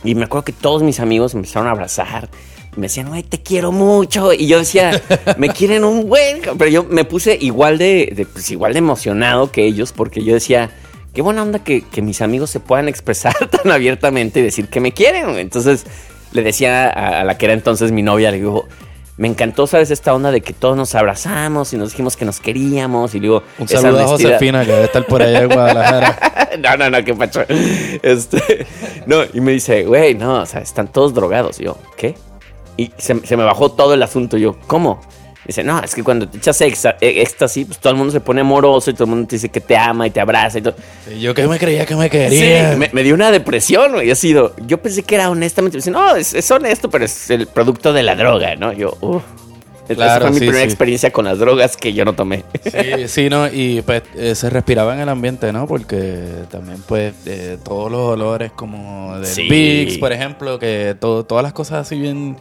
[0.04, 2.30] y me acuerdo que todos mis amigos me empezaron a abrazar.
[2.76, 4.34] Me decían, güey, te quiero mucho.
[4.34, 5.02] Y yo decía,
[5.38, 6.42] me quieren un buen.
[6.58, 10.34] Pero yo me puse igual de, de, pues, igual de emocionado que ellos porque yo
[10.34, 10.72] decía,
[11.14, 13.34] qué buena onda que, que mis amigos se puedan expresar
[13.64, 15.26] tan abiertamente y decir que me quieren.
[15.30, 15.42] güey".
[15.42, 15.86] Entonces
[16.32, 18.68] le decía a, a la que era entonces mi novia, le digo,
[19.18, 19.92] me encantó, ¿sabes?
[19.92, 23.14] Esta onda de que todos nos abrazamos y nos dijimos que nos queríamos.
[23.14, 26.50] Y digo, Un saludo a Josefina que debe estar por allá en Guadalajara.
[26.60, 27.42] no, no, no, qué pacho.
[28.02, 28.66] Este,
[29.06, 31.60] no, y me dice, güey, no, o sea, están todos drogados.
[31.60, 32.16] Y yo, ¿qué?
[32.78, 34.38] Y se, se me bajó todo el asunto.
[34.38, 35.02] Yo, ¿cómo?
[35.46, 38.42] Dice, no, es que cuando te echas eh, éxtasis, pues todo el mundo se pone
[38.42, 40.76] amoroso y todo el mundo te dice que te ama y te abraza y todo.
[41.20, 42.72] Yo que me creía que me quería.
[42.72, 44.10] Sí, me, me dio una depresión, güey.
[44.10, 45.76] Ha sido, yo pensé que era honestamente.
[45.76, 48.72] Me dice, no, es, es honesto, pero es el producto de la droga, ¿no?
[48.72, 49.24] Yo, uff.
[49.86, 50.70] Esa Claro, fue mi sí, primera sí.
[50.70, 52.46] experiencia con las drogas que yo no tomé.
[52.64, 55.68] Sí, sí, no, y pues eh, se respiraba en el ambiente, ¿no?
[55.68, 59.50] Porque también, pues, eh, todos los olores como del.
[59.50, 62.38] Vicks, por ejemplo, que todo, todas las cosas así bien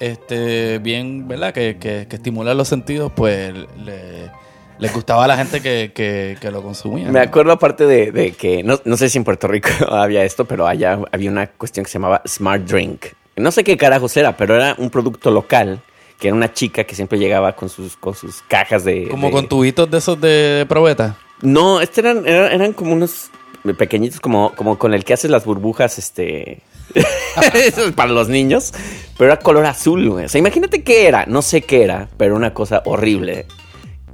[0.00, 1.52] este bien, ¿verdad?
[1.54, 4.30] Que, que, que estimula los sentidos, pues le,
[4.78, 7.10] les gustaba a la gente que, que, que lo consumía.
[7.10, 10.46] Me acuerdo aparte de, de que, no, no, sé si en Puerto Rico había esto,
[10.46, 13.06] pero allá había una cuestión que se llamaba Smart Drink.
[13.36, 15.80] No sé qué carajos era, pero era un producto local
[16.18, 19.08] que era una chica que siempre llegaba con sus, con sus cajas de...
[19.08, 19.32] Como de...
[19.32, 21.16] con tubitos de esos de probeta.
[21.40, 23.30] No, estos eran, eran, eran, como unos
[23.78, 26.60] pequeñitos, como, como con el que haces las burbujas, este...
[27.54, 28.72] Eso es para los niños.
[29.18, 30.24] Pero era color azul, güey.
[30.24, 31.26] O sea, imagínate qué era.
[31.26, 33.46] No sé qué era, pero una cosa horrible.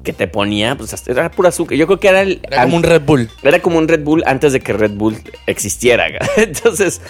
[0.02, 1.76] Que te ponía, pues era pura azúcar.
[1.76, 2.40] Yo creo que era el...
[2.44, 3.28] Era como un Red Bull.
[3.42, 6.06] Era como un Red Bull antes de que Red Bull existiera.
[6.36, 7.00] Entonces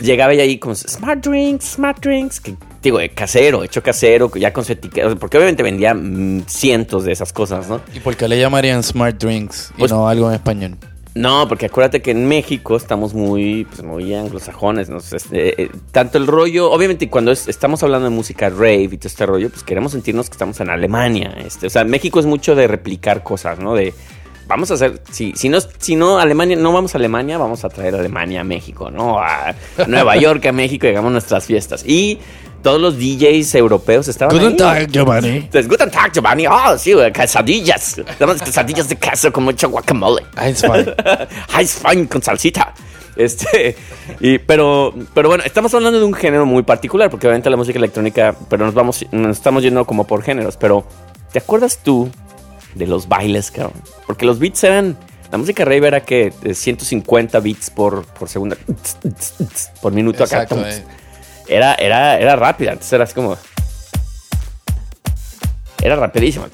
[0.00, 4.64] llegaba ella ahí con Smart Drinks, Smart Drinks, que digo, casero, hecho casero, ya con
[4.64, 7.80] su etiqueta, porque obviamente vendía mm, cientos de esas cosas, ¿no?
[7.94, 10.76] ¿Y por qué le llamarían Smart Drinks y Pues- no algo en español?
[11.14, 14.98] No, porque acuérdate que en México estamos muy, pues, muy anglosajones, ¿no?
[15.32, 19.08] Eh, eh, tanto el rollo, obviamente cuando es- estamos hablando de música rave y todo
[19.08, 22.54] este rollo, pues queremos sentirnos que estamos en Alemania, este, o sea, México es mucho
[22.54, 23.74] de replicar cosas, ¿no?
[23.74, 23.92] De
[24.46, 27.68] vamos a hacer, si, si no, si no Alemania, no vamos a Alemania, vamos a
[27.70, 29.18] traer a Alemania a México, ¿no?
[29.18, 29.54] A, a
[29.88, 31.84] Nueva York, a México, y hagamos nuestras fiestas.
[31.86, 32.18] Y
[32.62, 34.42] todos los DJs europeos estaban ahí.
[34.42, 35.28] Guten Tag, Giovanni.
[35.28, 36.46] Entonces, Guten Tag, Giovanni.
[36.46, 38.00] Oh, sí, quesadillas.
[38.18, 40.24] Damos quesadillas de queso con mucho guacamole.
[40.36, 40.86] Eins fein.
[41.60, 42.74] Ice fine con salsita.
[43.16, 43.76] Este,
[44.20, 47.78] y, pero, pero bueno, estamos hablando de un género muy particular, porque obviamente la música
[47.78, 50.56] electrónica, pero nos vamos, nos estamos yendo como por géneros.
[50.56, 50.86] Pero,
[51.32, 52.10] ¿te acuerdas tú
[52.74, 53.74] de los bailes, cabrón?
[54.06, 54.96] Porque los beats eran,
[55.30, 58.56] la música rave era que de 150 beats por, por segunda,
[59.82, 60.42] por minuto acá.
[60.42, 60.82] Exacto, eh.
[61.50, 63.36] Era, era, era rápida, entonces era así como.
[65.82, 66.46] Era rapidísimo.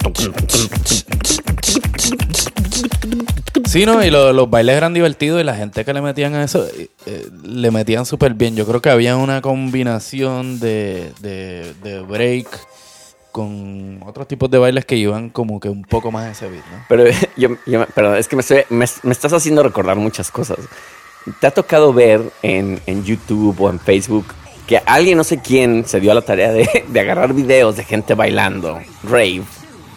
[3.67, 4.03] Sí, ¿no?
[4.05, 6.89] Y lo- los bailes eran divertidos y la gente que le metían a eso, eh,
[7.07, 8.55] eh, le metían súper bien.
[8.57, 12.47] Yo creo que había una combinación de, de, de break
[13.33, 16.65] con otros tipos de bailes que iban como que un poco más a ese beat,
[16.73, 16.85] ¿no?
[16.89, 17.05] Pero
[17.37, 20.59] yo, yo- perdón, es que me, estoy- me, me estás haciendo recordar muchas cosas.
[21.41, 24.27] ¿Te ha tocado ver en, en YouTube o en Facebook
[24.67, 27.85] que alguien, no sé quién, se dio a la tarea de, de agarrar videos de
[27.85, 29.43] gente bailando rave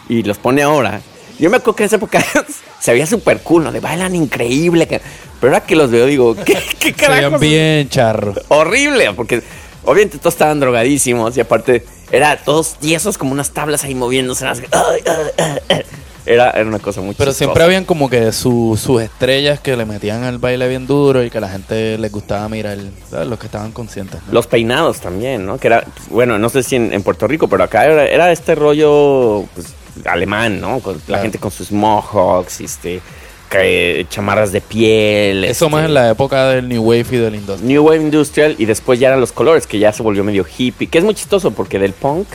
[0.08, 1.00] y los pone ahora?
[1.38, 2.24] Yo me acuerdo que en esa época
[2.80, 3.72] se veía súper cool, ¿no?
[3.72, 4.86] De bailan increíble.
[4.86, 7.40] Pero ahora que los veo digo, ¿qué, qué Se carajos?
[7.40, 8.40] bien charros.
[8.48, 9.42] horrible, porque
[9.84, 14.46] obviamente todos estaban drogadísimos y aparte era todos tiesos como unas tablas ahí moviéndose.
[14.46, 15.84] ay.
[16.26, 17.38] Era, era una cosa muy Pero chistosa.
[17.38, 21.30] siempre habían como que su- sus estrellas que le metían al baile bien duro y
[21.30, 22.76] que a la gente les gustaba mirar,
[23.10, 23.26] ¿sabes?
[23.26, 24.20] Los que estaban conscientes.
[24.26, 24.32] ¿no?
[24.34, 25.56] Los peinados también, ¿no?
[25.58, 28.54] Que era, bueno, no sé si en, en Puerto Rico, pero acá era, era este
[28.54, 29.68] rollo pues,
[30.04, 30.80] alemán, ¿no?
[30.80, 33.00] Con la gente con sus mohawks, este,
[33.48, 35.44] que- chamarras de piel.
[35.44, 37.66] Eso este, más en la época del New Wave y del Industrial.
[37.68, 40.86] New Wave Industrial y después ya eran los colores, que ya se volvió medio hippie,
[40.86, 42.28] que es muy chistoso porque del punk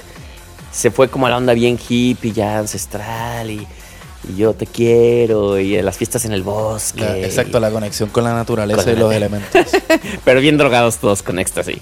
[0.76, 3.66] se fue como a la onda bien hippie, ya ancestral y,
[4.30, 7.02] y yo te quiero y las fiestas en el bosque.
[7.02, 9.66] La- exacto, la conexión con la naturaleza Con y la- los elementos.
[10.26, 11.78] Pero bien drogados todos con éxtasis.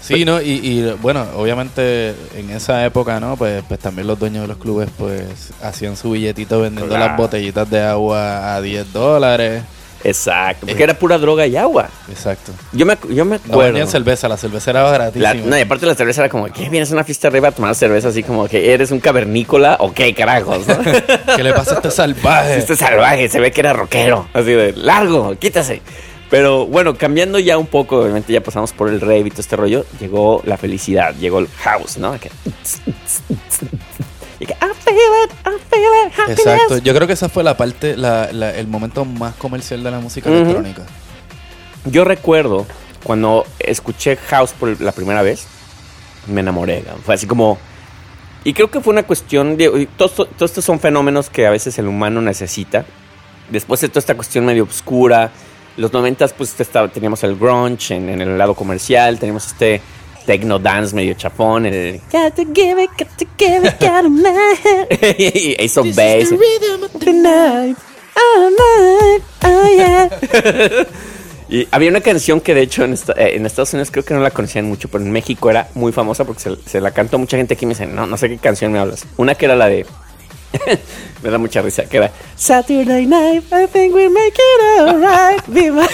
[0.00, 0.40] Sí, ¿no?
[0.42, 3.36] Y, y, bueno, obviamente en esa época, ¿no?
[3.38, 5.24] Pues, pues también los dueños de los clubes pues
[5.62, 7.06] hacían su billetito vendiendo Claro.
[7.08, 9.62] las botellitas de agua a 10 dólares.
[10.04, 11.88] Exacto, porque era pura droga y agua.
[12.10, 12.52] Exacto.
[12.72, 13.62] Yo me, yo me No acuerdo.
[13.72, 15.32] vendían cerveza, la cerveza era La- baratísima.
[15.46, 16.68] no, y aparte la cerveza era como, ¿qué?
[16.68, 19.92] ¿Vienes a una fiesta arriba a tomar cerveza así como que eres un cavernícola o
[19.92, 20.66] qué carajos?
[20.68, 20.78] ¿no?
[21.36, 22.56] ¿Qué le pasa a este salvaje?
[22.58, 24.28] este salvaje, se ve que era rockero.
[24.34, 25.80] Así de, largo, quítase.
[26.30, 29.56] Pero bueno, cambiando ya un poco, obviamente ya pasamos por el rave y todo este
[29.56, 32.14] rollo, llegó la felicidad, llegó el house, ¿no?
[34.40, 36.38] Y que, I feel it, I feel it, happiness.
[36.40, 36.78] Exacto.
[36.78, 40.00] Yo creo que esa fue la parte, la, la- el momento más comercial de la
[40.00, 40.82] música electrónica.
[41.84, 42.66] Yo recuerdo
[43.02, 45.46] cuando escuché House por la primera vez,
[46.26, 46.84] me enamoré.
[47.04, 47.58] Fue así como.
[48.42, 49.64] Y creo que fue una cuestión de.
[49.82, 52.84] y Todos, todos estos son fenómenos que a veces el humano necesita.
[53.50, 55.30] Después de toda esta cuestión medio oscura.
[55.76, 59.18] Los noventas, pues estaba- teníamos el grunge en, en el lado comercial.
[59.18, 59.80] Teníamos este
[60.26, 61.66] techno dance medio chapón.
[61.66, 64.60] El, got to give it, got to give it, got to make
[64.90, 65.34] it.
[65.34, 66.36] y Ace of Base.
[67.00, 67.76] The night,
[68.16, 70.86] all night, oh yeah.
[71.46, 74.14] Y había una canción que de hecho en, esta- eh, en Estados Unidos creo que
[74.14, 77.18] no la conocían mucho, pero en México era muy famosa porque se, se la cantó
[77.18, 79.06] mucha gente aquí y me dicen, no, no sé qué canción me hablas.
[79.18, 79.84] Una que era la de...
[81.22, 85.42] me da mucha risa, que era Saturday night, I think we'll make it alright.
[85.46, 85.86] Viva.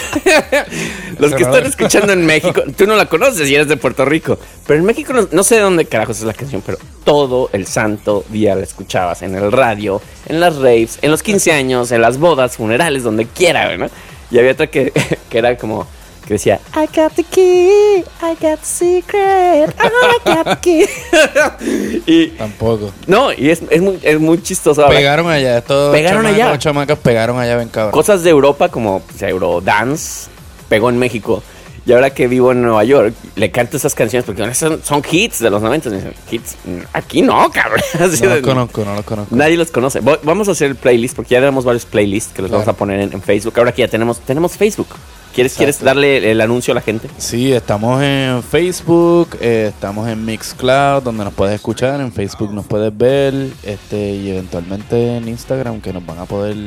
[1.19, 4.37] Los que están escuchando en México, tú no la conoces y eres de Puerto Rico,
[4.67, 7.67] pero en México no, no sé de dónde carajos es la canción, pero todo el
[7.67, 12.01] santo día la escuchabas en el radio, en las raves, en los 15 años, en
[12.01, 13.87] las bodas, funerales, donde quiera, ¿no?
[14.31, 14.91] Y había otra que,
[15.29, 15.87] que era como
[16.25, 19.89] que decía, I got the key, I got the secret, I
[20.25, 20.85] got the key.
[22.05, 22.91] y, Tampoco.
[23.07, 24.87] no, y es, es muy, es muy chistoso.
[24.87, 25.57] Pegaron allá.
[25.57, 26.59] Estos Pegaron chamacos, allá.
[26.59, 27.91] chamacas pegaron allá, ven cabrón.
[27.91, 30.29] Cosas de Europa como pues, Eurodance
[30.69, 31.43] pegó en México.
[31.83, 35.39] Y ahora que vivo en Nueva York, le canto esas canciones porque son, son hits
[35.39, 35.89] de los 90.
[35.89, 36.55] Me dicen, hits,
[36.93, 37.81] aquí no, cabrón.
[37.99, 39.35] Así No los conozco, no los conozco.
[39.35, 39.99] Nadie los conoce.
[39.99, 42.63] Vamos a hacer el playlist porque ya tenemos varios playlists que los Claro.
[42.65, 43.55] vamos a poner en, en Facebook.
[43.57, 44.89] Ahora que ya tenemos, tenemos Facebook.
[45.33, 47.09] ¿Quieres, ¿Quieres darle el anuncio a la gente?
[47.17, 52.65] Sí, estamos en Facebook, eh, estamos en Mixcloud, donde nos puedes escuchar, en Facebook nos
[52.65, 56.57] puedes ver, este y eventualmente en Instagram, que nos van a poder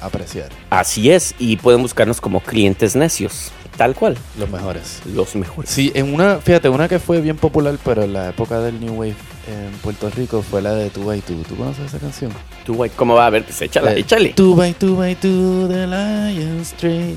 [0.00, 0.48] apreciar.
[0.70, 1.34] Así es.
[1.38, 3.52] Y pueden buscarnos como clientes necios.
[3.76, 4.16] Tal cual.
[4.38, 5.02] Los mejores.
[5.14, 5.68] Los mejores.
[5.68, 8.94] Sí, en una, fíjate, una que fue bien popular, pero en la época del New
[8.94, 9.16] Wave
[9.48, 11.34] en Puerto Rico fue la de Tu by Tu.
[11.42, 12.32] ¿Tú conoces esa canción?
[12.64, 13.26] Tú, güey, ¿cómo va?
[13.26, 14.30] A ver, pues échala, Eh, échale.
[14.30, 17.16] Two by two by two, the Lion Street.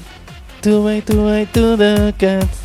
[0.61, 2.59] Two by two by two, the cats.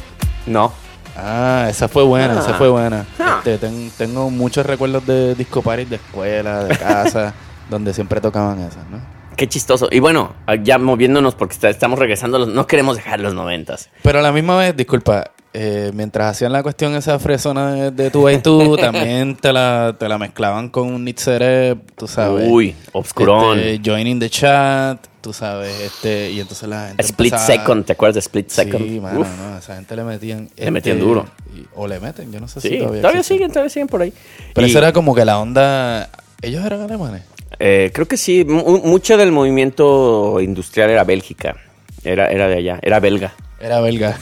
[0.46, 0.72] No.
[1.16, 2.40] Ah, esa fue buena, Ah.
[2.40, 3.05] esa fue buena.
[3.18, 3.37] Ah.
[3.38, 7.35] Este, ten- tengo muchos recuerdos de disco parties de escuela, de casa,
[7.70, 8.98] donde siempre tocaban esas, ¿no?
[9.37, 9.88] Qué chistoso.
[9.90, 13.90] Y bueno, ya moviéndonos porque está- estamos regresando, a los- no queremos dejar los noventas.
[14.02, 18.11] Pero a la misma vez, disculpa, eh, mientras hacían la cuestión esa fresona de, de
[18.11, 22.48] tu by tú, también te la, te la mezclaban con un Nitzere, tú sabes.
[22.50, 23.59] Uy, obscurón.
[23.59, 27.93] Este, joining the chat, tú sabes, este, y entonces la gente Split empezaba- Second, ¿te
[27.93, 28.85] acuerdas de Split Second?
[28.87, 29.29] Sí, mano, Uf.
[29.39, 30.45] no, esa gente le metían.
[30.51, 31.27] este, Le metían duro.
[31.57, 34.03] y- o le meten, yo no sé Sí, si todavía, todavía, siguen, todavía siguen por
[34.03, 34.13] ahí.
[34.53, 36.11] Pero Y, eso era como que la onda.
[36.43, 37.23] Ellos eran alemanes.
[37.59, 41.57] eh, creo que sí, mu- mucho del movimiento industrial era Bélgica.
[42.05, 43.33] Era, era de allá, era belga.
[43.63, 44.19] Era belga.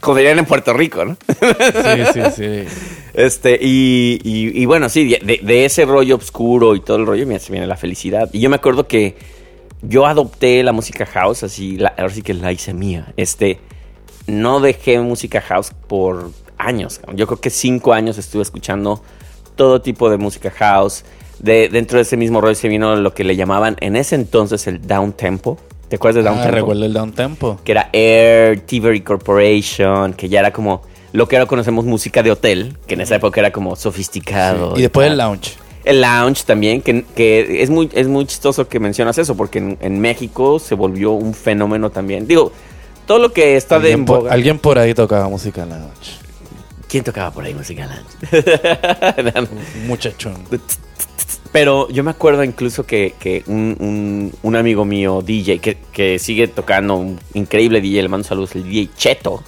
[0.00, 1.16] Como dirían en Puerto Rico, ¿no?
[1.28, 2.64] sí, sí, sí.
[3.14, 7.24] Este, y, y- y bueno, sí, de, de ese rollo oscuro y todo el rollo,
[7.28, 8.28] mira, se viene la felicidad.
[8.32, 9.14] Y yo me acuerdo que
[9.88, 13.12] yo adopté la música house, así, la- ahora sí que la hice mía.
[13.16, 13.60] Este,
[14.26, 17.00] no dejé música house por años.
[17.14, 19.02] Yo creo que cinco años estuve escuchando
[19.56, 21.04] todo tipo de música house.
[21.38, 24.66] De, dentro de ese mismo rollo se vino lo que le llamaban en ese entonces
[24.66, 25.58] el down tempo.
[25.88, 26.56] ¿Te acuerdas de down Ah, tempo?
[26.56, 27.60] recuerdo el down tempo.
[27.64, 32.30] que era Air, Tivery Corporation, que ya era como lo que ahora conocemos música de
[32.32, 34.74] hotel, que en esa época era como sofisticado.
[34.76, 35.12] Y después tal.
[35.12, 35.52] el lounge.
[35.84, 39.78] El lounge también, que, que es, muy, es muy chistoso que mencionas eso, porque en,
[39.80, 42.26] en México se volvió un fenómeno también.
[42.26, 42.52] Digo,
[43.06, 46.18] todo lo que está de en Alguien por, boga- alguien por ahí tocaba música lounge.
[46.88, 49.44] ¿Quién tocaba por ahí música lounge?
[49.50, 50.36] Un muchachón.
[51.52, 56.18] Pero yo me acuerdo incluso que, que un, un- un amigo mío, DJ, que, que
[56.18, 59.42] sigue tocando, un increíble DJ, le mando saludos, el DJ Cheto,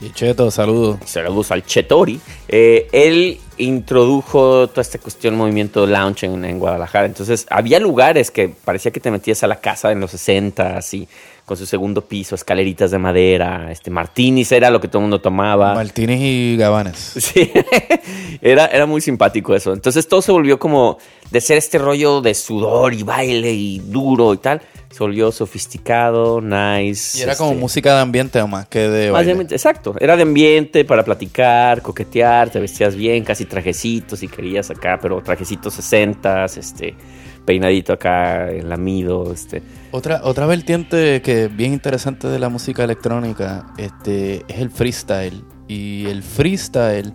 [0.00, 0.98] Y Cheto, saludos.
[1.04, 7.04] saludos al Chetori, eh, él introdujo toda esta cuestión movimiento lounge en, en Guadalajara.
[7.04, 11.06] Entonces había lugares que parecía que te metías a la casa en los 60 así
[11.50, 15.20] con su segundo piso, escaleritas de madera, este Martinis era lo que todo el mundo
[15.20, 15.74] tomaba.
[15.74, 17.14] Martínez y Gabanes.
[17.20, 17.50] Sí,
[18.40, 19.72] era, era muy simpático eso.
[19.72, 20.98] Entonces todo se volvió como
[21.32, 26.40] de ser este rollo de sudor y baile y duro y tal, se volvió sofisticado,
[26.40, 27.18] nice.
[27.18, 29.26] Y era como este, música de ambiente más que de más baile.
[29.26, 34.28] de ambiente, exacto, era de ambiente para platicar, coquetear, te vestías bien, casi trajecitos si
[34.28, 36.96] querías acá, pero trajecitos 60, este,
[37.44, 39.62] peinadito acá, el lamido, este.
[39.92, 45.44] Otra, otra vertiente que es bien interesante de la música electrónica este, es el freestyle.
[45.68, 47.12] Y el freestyle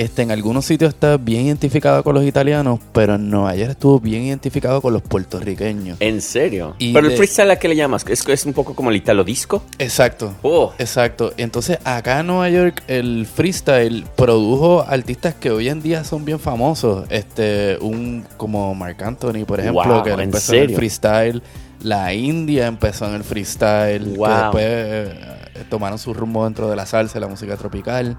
[0.00, 4.00] este, en algunos sitios está bien identificado con los italianos, pero en Nueva York estuvo
[4.00, 5.98] bien identificado con los puertorriqueños.
[6.00, 6.74] ¿En serio?
[6.78, 8.06] Y pero el freestyle, ¿a qué le llamas?
[8.08, 9.62] ¿Es, es un poco como el italo disco?
[9.78, 10.32] Exacto.
[10.40, 11.34] Oh, Exacto.
[11.36, 16.40] Entonces, acá en Nueva York, el freestyle produjo artistas que hoy en día son bien
[16.40, 17.06] famosos.
[17.10, 21.42] Este, un como Marc Anthony, por ejemplo, Wow, que él ¿en empezó en el freestyle.
[21.82, 24.16] La India empezó en el freestyle.
[24.16, 24.26] Wow.
[24.26, 28.16] Que después eh, tomaron su rumbo dentro de la salsa, y la música tropical.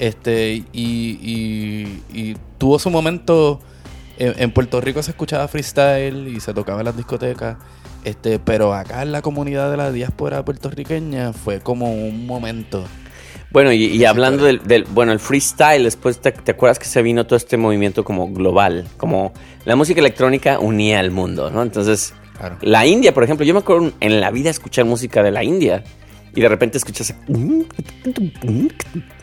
[0.00, 3.60] Este, y, y- y tuvo su momento.
[4.18, 7.56] En, en Puerto Rico se escuchaba freestyle y se tocaba en las discotecas.
[8.04, 12.84] Este, pero acá en la comunidad de la diáspora puertorriqueña fue como un momento.
[13.50, 17.02] Bueno, y, y hablando del, del- bueno, el freestyle, después te, te acuerdas que se
[17.02, 19.32] vino todo este movimiento como global, como
[19.64, 21.62] la música electrónica unía al mundo, ¿no?
[21.62, 22.56] Entonces, Claro.
[22.62, 25.84] la India, por ejemplo, yo me acuerdo en la vida escuchar música de la India
[26.34, 27.14] y de repente escuchas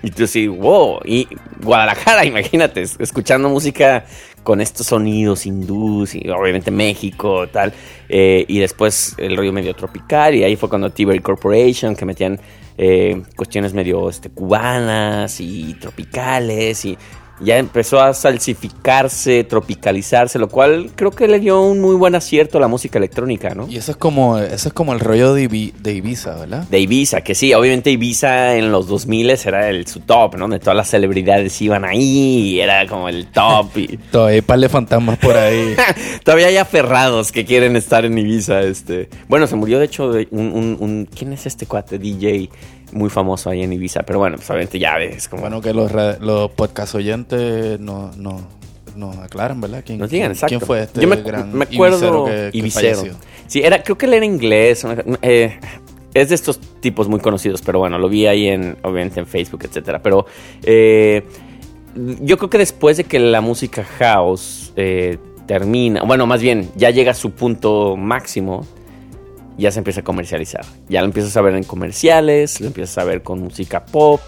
[0.03, 1.27] y tú así, wow, y
[1.61, 4.05] Guadalajara, imagínate, es- escuchando música
[4.43, 7.73] con estos sonidos hindús y obviamente México, tal,
[8.07, 12.39] eh, y después el rollo medio tropical y ahí fue cuando Tibery Corporation que metían
[12.77, 16.97] eh, cuestiones medio este, cubanas y tropicales y
[17.39, 22.57] ya empezó a salsificarse, tropicalizarse, lo cual creo que le dio un muy buen acierto
[22.57, 23.67] a la música electrónica, ¿no?
[23.67, 26.63] Y eso es como, eso es como el rollo de, Ibi- de Ibiza, ¿verdad?
[26.69, 30.47] De Ibiza, que sí, obviamente Ibiza en los 2000 era el, su top, ¿no?
[30.47, 33.77] De todas las celebridades iban ahí y era como el top.
[33.77, 35.75] Y Todavía hay par de fantasmas por ahí.
[36.23, 38.61] todavía hay aferrados que quieren estar en Ibiza.
[38.61, 39.09] Este.
[39.27, 41.99] Bueno, se murió de hecho un- un- ¿Quién es este cuate?
[41.99, 42.49] DJ
[42.91, 44.03] muy famoso ahí en Ibiza.
[44.03, 45.41] Pero bueno, pues obviamente ya ves como...
[45.41, 48.41] bueno, que los, los podcast oyentes no, no,
[48.95, 49.83] nos aclaran, ¿verdad?
[49.85, 50.57] ¿Quién, Nos digan, quién- exacto.
[50.57, 53.03] quién fue este Yo me, gran me acuerdo ibicero que, que ibicero.
[53.47, 54.85] Sí, era, creo que él era inglés.
[55.21, 55.59] eh,
[56.13, 59.61] es de estos tipos muy conocidos, pero bueno, lo vi ahí en, obviamente en Facebook,
[59.65, 60.01] etcétera.
[60.01, 60.25] Pero
[60.63, 61.23] eh,
[62.21, 66.89] yo creo que después de que la música house eh, termina, bueno, más bien ya
[66.89, 68.65] llega a su punto máximo,
[69.57, 70.63] ya se empieza a comercializar.
[70.89, 74.21] Ya lo empiezas a ver en comerciales, lo empiezas a ver con música pop.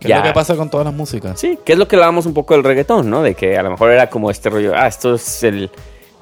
[0.00, 1.38] ¿Qué ya- es lo que pasa con todas las músicas?
[1.38, 3.22] Sí, que es lo que hablábamos un poco del reggaetón, ¿no?
[3.22, 5.70] De que a lo mejor era como este rollo, ah, esto es el,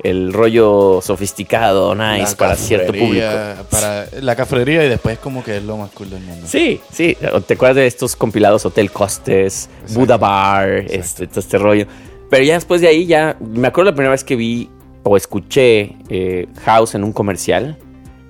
[0.03, 3.25] el rollo sofisticado, nice, La para cierto público.
[3.27, 6.47] cafrería, Para la cafrería y después como que es lo más cool del mundo.
[6.47, 7.17] Sí, sí.
[7.47, 10.01] ¿Te acuerdas de estos compilados Hotel Costes, Exacto.
[10.01, 11.87] Buddha Bar, este, todo este rollo?
[12.29, 14.69] Pero ya después de ahí, ya me acuerdo la primera vez que vi
[15.05, 17.79] o escuché eh, House en un comercial.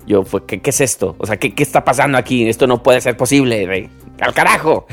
[0.06, 1.14] Yo fue, ¿qué, qué es esto?
[1.18, 2.48] O sea, ¿qué, ¿qué está pasando aquí?
[2.48, 3.88] Esto no puede ser posible, güey.
[4.20, 4.86] ¡Al carajo!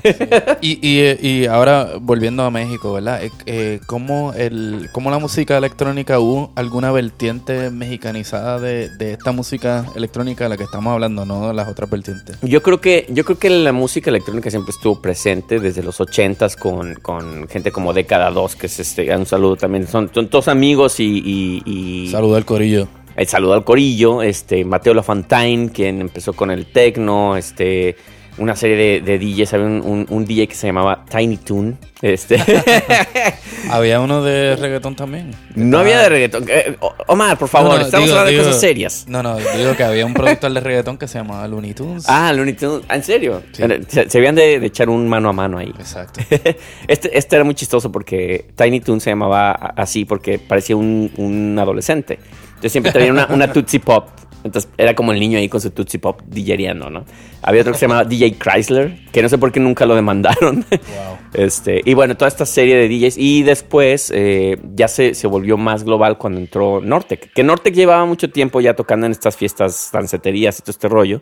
[0.61, 3.21] Y, y, y ahora volviendo a México, ¿verdad?
[3.23, 9.33] Eh, eh, ¿cómo, el, ¿Cómo la música electrónica hubo alguna vertiente mexicanizada de, de esta
[9.33, 12.37] música electrónica de la que estamos hablando, no de las otras vertientes?
[12.41, 16.55] Yo creo que, yo creo que la música electrónica siempre estuvo presente desde los ochentas
[16.55, 19.87] con, con gente como Década 2, que es este, un saludo también.
[19.87, 22.87] Son, son todos amigos y, y, y- Saludo al corillo.
[23.17, 27.95] El saludo al corillo, este, Mateo Lafontaine, quien empezó con el techno, este,
[28.37, 31.77] una serie de, de DJs, había un, un- un DJ que se llamaba Tiny Toon,
[32.03, 32.37] este,
[33.71, 35.31] Había uno de reggaetón también.
[35.55, 36.45] no había de reggaetón.
[36.47, 36.77] Eh,
[37.07, 39.05] Omar, por favor, No, no, estamos digo- hablando de cosas serias.
[39.09, 42.05] No, no, digo que había un productor de reggaetón que se llamaba Looney Tunes.
[42.07, 43.41] Ah, Looney Tunes, ¿en serio?
[43.51, 43.63] Sí.
[43.87, 45.73] Se, se habían de, de echar un mano a mano ahí.
[45.77, 46.21] Exacto.
[46.87, 51.57] Este, este era muy chistoso porque Tiny Toon se llamaba así porque parecía un, un
[51.59, 52.19] adolescente.
[52.57, 54.09] Entonces siempre traía una, una Tootsie Pop.
[54.43, 57.05] Entonces era como el niño ahí con su Tootsie Pop DJereando, ¿no?
[57.41, 60.65] Había otro que se llamaba DJ Chrysler, que no sé por qué nunca lo demandaron.
[60.71, 61.17] Wow.
[61.33, 63.17] Este, y bueno, toda esta serie de DJs.
[63.17, 67.33] Y después eh, ya se, se volvió más global cuando entró Nortec.
[67.33, 71.21] Que Nortec llevaba mucho tiempo ya tocando en estas fiestas danceterías y todo este rollo.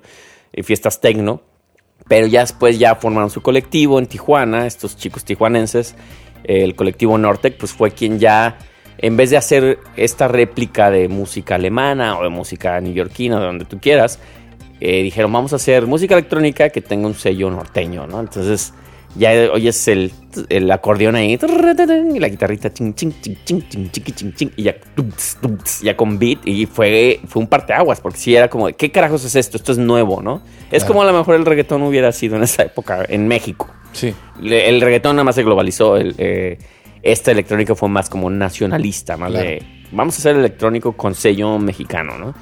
[0.54, 1.42] eh, fiestas tecno.
[2.08, 5.96] Pero ya después ya formaron su colectivo en Tijuana, estos chicos tijuanenses.
[6.44, 8.60] Eh, el colectivo Nortec, pues fue quien ya,
[8.98, 13.66] en vez de hacer esta réplica de música alemana o de música neoyorquina, de donde
[13.66, 14.20] tú quieras,
[14.80, 18.20] eh, dijeron, vamos a hacer música electrónica que tenga un sello norteño, ¿no?
[18.20, 18.74] Entonces
[19.18, 20.12] ya oyes el,
[20.50, 21.38] el acordeón ahí
[22.14, 26.66] y la guitarrita ching, ching, ching, ching, ching, ching, ching, y ya, con beat y
[26.66, 29.56] fue, fue un parteaguas porque sí era como, ¿qué carajos es esto?
[29.56, 30.42] Esto es nuevo, ¿no?
[30.72, 30.88] Es Claro.
[30.88, 33.70] como a lo mejor el reggaetón hubiera sido en esa época en México.
[33.94, 34.14] Sí.
[34.44, 35.96] El reggaetón nada más se globalizó.
[35.96, 36.58] El, eh,
[37.06, 39.46] esta electrónica fue más como nacionalista, más Claro.
[39.48, 42.34] de vamos a hacer electrónico con sello mexicano, ¿no?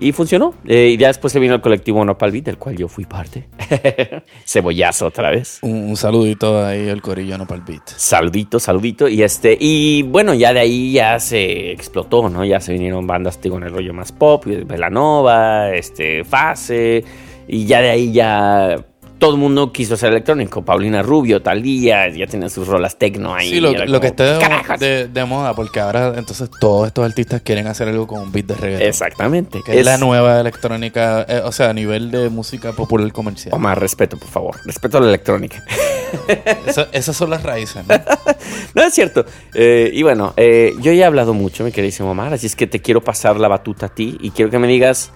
[0.00, 0.54] Y funcionó.
[0.66, 3.48] Eh, y ya después se vino el colectivo Nopal Beat, del cual yo fui parte.
[4.44, 5.60] Cebollazo otra vez.
[5.62, 7.88] Un, un saludito ahí al corillo no beat.
[7.88, 9.06] Saludito, saludito.
[9.06, 12.44] Y este, y bueno, ya de ahí ya se explotó, ¿no?
[12.44, 17.04] Ya se vinieron bandas, digo, en el rollo más pop, Velanova, este, Fase.
[17.46, 18.76] Y ya de ahí ya
[19.22, 20.62] todo el mundo quiso ser electrónico.
[20.62, 23.50] Paulina Rubio, Talía, ya tenía sus rolas tecno ahí.
[23.50, 28.08] Sí, lo, que está de, moda, porque ahora entonces todos estos artistas quieren hacer algo
[28.08, 28.88] con un beat de reggaetón.
[28.88, 29.62] Exactamente.
[29.64, 33.54] Que es, la nueva electrónica, eh, o sea, a nivel de música popular comercial.
[33.54, 34.56] O más respeto, por favor.
[34.64, 35.64] Respeto a la electrónica.
[36.66, 37.94] Esa- esas son las raíces, ¿no?
[38.74, 39.24] No es cierto.
[39.54, 42.66] Eh, y bueno, eh, yo ya he hablado mucho, mi queridísimo Omar, así es que
[42.66, 45.12] te quiero pasar la batuta a ti y quiero que me digas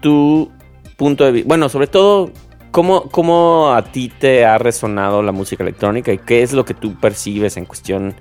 [0.00, 0.50] tu
[0.96, 1.46] punto de vista.
[1.46, 2.32] Bueno, sobre todo,
[2.70, 6.74] ¿cómo, ¿cómo a ti te ha resonado la música electrónica y qué es lo que
[6.74, 8.14] tú percibes en cuestión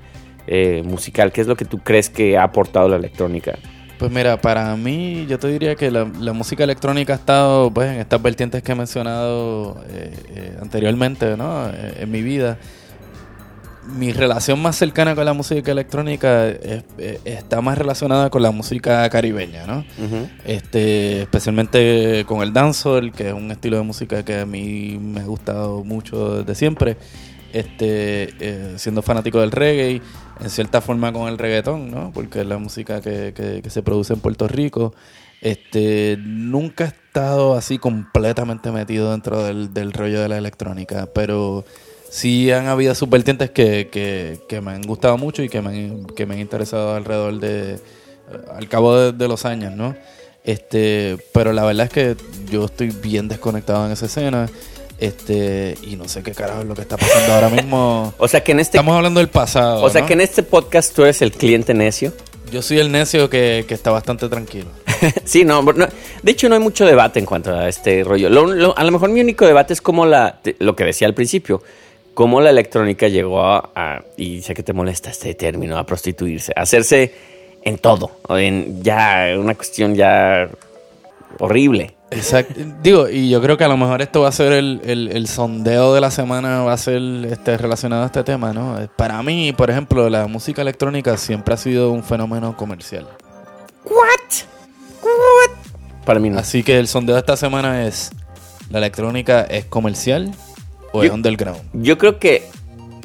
[0.48, 1.32] eh, musical?
[1.32, 3.58] ¿Qué es lo que tú crees que ha aportado la electrónica?
[3.98, 8.00] Pues mira, para mí yo te diría que la, música electrónica ha estado pues en
[8.00, 11.70] estas vertientes que he mencionado eh, eh, anteriormente, ¿no?
[11.70, 12.58] En mi vida.
[13.98, 18.52] Mi relación más cercana con la música electrónica es- eh, está más relacionada con la
[18.52, 19.84] música caribeña, ¿no?
[20.46, 25.22] Este, especialmente con el dancehall, que es un estilo de música que a mí me
[25.22, 26.98] ha gustado mucho desde siempre.
[27.52, 30.02] Este, eh, siendo fanático del reggae,
[30.40, 32.12] en cierta forma con el reggaetón, ¿no?
[32.14, 34.94] Porque es la música que, que- que se produce en Puerto Rico.
[35.42, 41.66] Este, nunca he estado así completamente metido dentro del, del rollo de la electrónica, pero
[42.10, 45.70] sí han habido sus vertientes que, que, que me han gustado mucho y que me
[45.70, 47.80] han, que me han interesado alrededor de,
[48.56, 49.96] al cabo de, de los años, ¿no?
[50.44, 52.16] Este, pero la verdad es que
[52.52, 54.48] yo estoy bien desconectado en esa escena.
[55.00, 58.14] Este, y no sé qué carajo es lo que está pasando ahora mismo.
[58.18, 59.82] O sea que en este, Estamos hablando del pasado.
[59.82, 60.08] o sea ¿no?
[60.08, 62.12] que en este podcast tú eres el cliente necio.
[62.52, 64.68] Yo soy el necio que, que está bastante tranquilo.
[65.24, 65.88] sí, no, no,
[66.24, 68.30] de hecho no hay mucho debate en cuanto a este rollo.
[68.30, 71.14] Lo- lo- a lo mejor mi único debate es cómo la, lo que decía al
[71.14, 71.62] principio,
[72.20, 76.52] cómo la electrónica llegó a, a- y sé que te molesta este término, a prostituirse,
[76.54, 77.14] a hacerse
[77.64, 80.50] en todo, en ya una cuestión ya
[81.40, 81.96] horrible.
[82.12, 82.56] Exacto.
[82.84, 85.28] Digo, y yo creo que a lo mejor esto va a ser el, el- el
[85.30, 87.02] sondeo de la semana, va a ser
[87.32, 88.76] este, relacionado a este tema, ¿no?
[88.98, 93.08] Para mí, por ejemplo, la música electrónica siempre ha sido un fenómeno comercial.
[93.86, 94.44] What?
[95.04, 95.56] What?
[96.04, 96.38] Para mí no.
[96.40, 98.12] Así que el sondeo de esta semana es,
[98.70, 100.34] ¿la electrónica es comercial
[100.92, 101.60] o es Yo- underground?
[101.74, 102.44] Yo creo que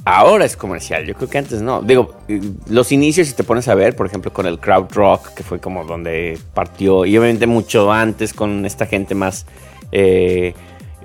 [0.05, 1.81] ahora es comercial, yo creo que antes no.
[1.83, 5.35] Digo, eh, los inicios, si te pones a ver, por ejemplo, con el crowd rock,
[5.35, 9.47] que fue como donde partió, y obviamente mucho antes con esta gente más
[9.93, 10.55] eh,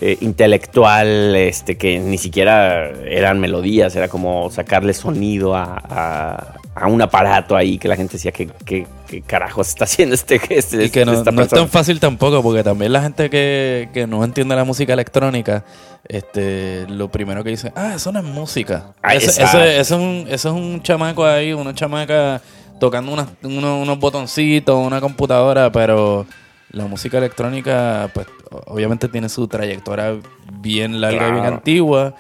[0.02, 6.88] eh, intelectual, este, que ni siquiera eran melodías, era como sacarle sonido a, a- a
[6.88, 10.86] un aparato ahí que la gente decía que, que, que carajos está haciendo este, este
[10.86, 13.90] Y que no, esta no es persona?" tan fácil tampoco, porque también la gente que,
[13.94, 15.64] que no entiende la música electrónica,
[16.08, 18.94] este, lo primero que dice, ah, eso no es música.
[19.02, 19.32] Ah, eso,
[19.64, 22.42] es un, eso es un chamaco ahí, una chamaca
[22.80, 26.26] tocando unas- uno- unos botoncitos, una computadora, pero
[26.72, 28.28] la música electrónica, pues,
[28.68, 30.16] obviamente tiene su trayectoria
[30.62, 32.16] bien larga y bien antigua.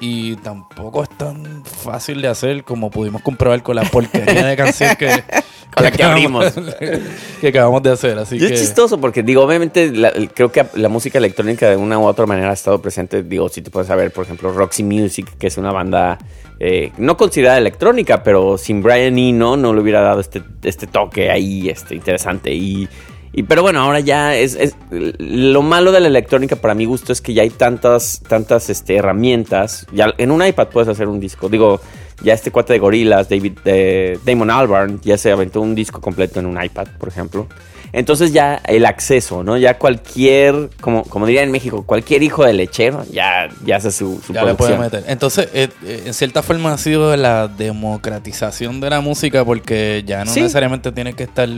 [0.00, 4.94] Y tampoco es tan fácil de hacer como pudimos comprobar con la porquería de canción
[4.96, 5.08] que,
[5.74, 6.74] Con la que acabamos- abrimos.
[7.40, 8.18] que acabamos de hacer.
[8.18, 11.76] Así Y que es chistoso porque, digo, obviamente la- creo que la música electrónica de
[11.76, 13.22] una u otra manera ha estado presente.
[13.22, 16.18] Digo, si te puedes saber, por ejemplo, Roxy Music, que es una banda
[16.60, 21.30] eh, no considerada electrónica, pero sin Brian Eno no le hubiera dado este, este toque
[21.30, 22.52] ahí este, interesante.
[22.54, 22.86] Y,
[23.32, 27.12] y- pero bueno, ahora ya es, es- Lo malo de la electrónica, para mi gusto,
[27.12, 29.86] es que ya hay tantas, tantas este, herramientas.
[29.92, 31.48] Ya en un iPad puedes hacer un disco.
[31.48, 31.80] Digo,
[32.22, 36.40] ya este cuate de Gorillaz, David, eh, Damon Albarn, ya se aventó un disco completo
[36.40, 37.46] en un iPad, por ejemplo.
[37.92, 39.56] Entonces ya el acceso, ¿no?
[39.56, 44.20] Ya cualquier, como, como diría en México, cualquier hijo de lechero ya, ya hace su,
[44.26, 44.80] su ya le puede producción.
[44.80, 45.04] meter.
[45.06, 50.24] Entonces, eh, eh, en cierta forma ha sido la democratización de la música porque ya
[50.24, 50.40] no Sí.
[50.40, 51.48] necesariamente tienes que estar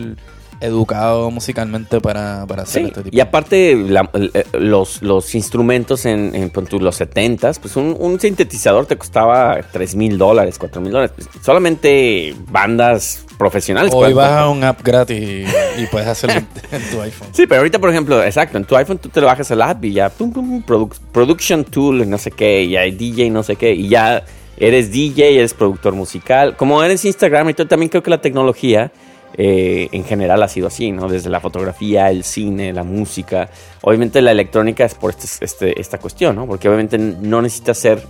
[0.60, 6.04] educado musicalmente para, para hacer Sí, este tipo y aparte la- eh, los, los instrumentos
[6.06, 6.32] en,
[6.80, 11.12] los 70s, pues un, un sintetizador te costaba 3 mil dólares, 4 mil dólares.
[11.14, 13.92] Pues, solamente bandas profesionales.
[13.94, 16.40] Hoy vas a un app gratis y, y puedes hacerlo
[16.72, 17.28] en, tu iPhone.
[17.32, 19.84] Sí, pero ahorita, por ejemplo, exacto, en tu iPhone tú te lo bajas al app
[19.84, 23.42] y ya, pum, pum, pum, produ- production tool, no sé qué, y hay DJ, no
[23.42, 24.24] sé qué, y ya
[24.56, 26.56] eres DJ, eres productor musical.
[26.56, 28.90] Como eres Instagram y también creo que la tecnología
[29.34, 31.08] eh, en general ha sido así, ¿no?
[31.08, 33.48] Desde la fotografía, el cine, la música.
[33.82, 36.46] Obviamente la electrónica es por este, este- esta cuestión, ¿no?
[36.46, 38.02] Porque obviamente no necesitas ser...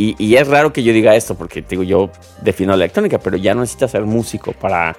[0.00, 2.10] Y, es raro que yo diga esto, porque digo, yo
[2.42, 4.96] defino la electrónica, pero ya no necesitas ser músico para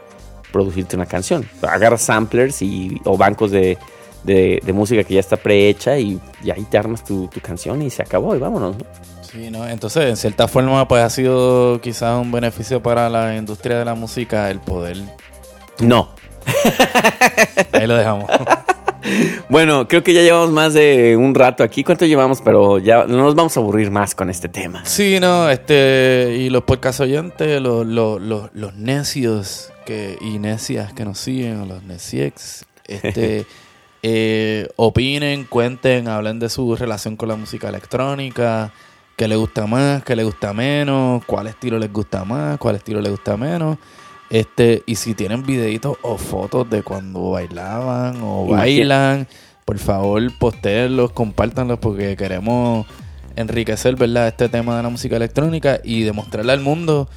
[0.51, 1.47] producirte una canción.
[1.61, 3.77] Agarras samplers y, o bancos de,
[4.25, 6.19] de- música que ya está prehecha y,
[6.53, 8.75] ahí te armas tu, canción y se acabó y vámonos.
[8.77, 8.83] ¿no?
[9.21, 9.67] Sí, ¿no?
[9.69, 13.95] Entonces, en cierta forma, pues ha sido quizás un beneficio para la industria de la
[13.95, 14.97] música el poder.
[15.79, 16.09] No.
[17.73, 18.29] Ahí lo dejamos.
[19.49, 21.83] Bueno, creo que ya llevamos más de un rato aquí.
[21.83, 22.41] ¿Cuánto llevamos?
[22.41, 24.85] Pero ya no nos vamos a aburrir más con este tema.
[24.85, 30.93] Sí, no, este, y los podcast oyentes, los, los, los, los necios que, y necias
[30.93, 33.45] que nos siguen, o los neciex, este,
[34.03, 38.71] eh, opinen, cuenten, hablen de su relación con la música electrónica,
[39.15, 43.01] qué les gusta más, qué les gusta menos, cuál estilo les gusta más, cuál estilo
[43.01, 43.77] les gusta menos.
[44.29, 49.27] Este, y si tienen videitos o fotos de cuando bailaban o bailan,
[49.65, 52.85] por favor, postéenlos, compártanlos porque queremos
[53.35, 57.09] enriquecer, ¿verdad?, este tema de la música electrónica y demostrarle al mundo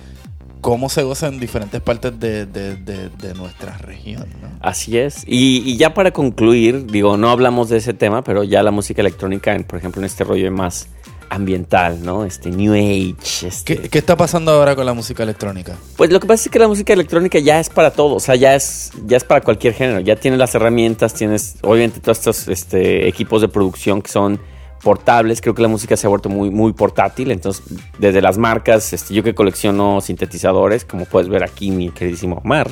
[0.60, 4.48] cómo se goza en diferentes partes de, de, de, de nuestra región, ¿no?
[4.60, 5.24] Así es.
[5.26, 9.00] Y, y ya para concluir, digo, no hablamos de ese tema, pero ya la música
[9.02, 10.88] electrónica, en- por ejemplo, en este rollo más
[11.32, 12.24] ambiental, ¿no?
[12.24, 13.46] Este New Age.
[13.46, 15.76] Este, ¿Qué, qué está pasando ahora con la música electrónica?
[15.96, 18.34] Pues lo que pasa es que la música electrónica ya es para todo, o sea,
[18.34, 22.48] ya es, ya es para cualquier género, ya tienes las herramientas, tienes obviamente todos estos
[22.48, 24.38] este, equipos de producción que son
[24.82, 27.64] portables, creo que la música se ha vuelto muy, muy portátil, entonces
[27.98, 32.68] desde las marcas, este, yo que colecciono sintetizadores, como puedes ver aquí mi queridísimo Omar,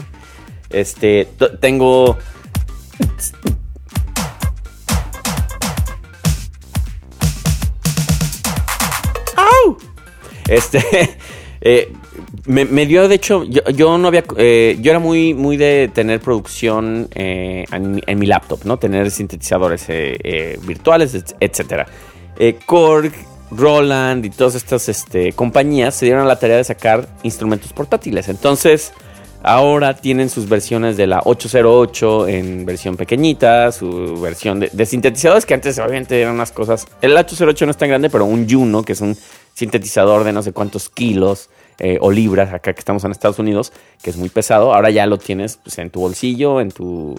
[0.68, 1.28] este,
[1.61, 2.18] tengo...
[10.51, 10.80] Este,
[11.61, 11.92] eh,
[12.46, 17.09] me, dio, de hecho, yo, no había, eh, yo era muy, muy de tener producción
[17.14, 18.78] eh, en, mi laptop, ¿no?
[18.78, 19.86] Tener sintetizadores
[20.66, 21.86] virtuales, et- etcétera.
[22.38, 23.12] Eh, Korg,
[23.51, 28.28] Roland y todas estas este, compañías se dieron a la tarea de sacar instrumentos portátiles.
[28.28, 28.92] Entonces,
[29.42, 35.46] ahora tienen sus versiones de la 808 en versión pequeñita, su versión de, de sintetizadores
[35.46, 36.86] que antes obviamente eran unas cosas.
[37.03, 39.16] El 808 no es tan grande, pero un Juno, que es un
[39.61, 43.72] sintetizador de no sé cuántos kilos eh, o libras, acá que estamos en Estados Unidos,
[44.02, 47.14] que es muy pesado, ahora ya lo tienes pues, en tu bolsillo, en tu,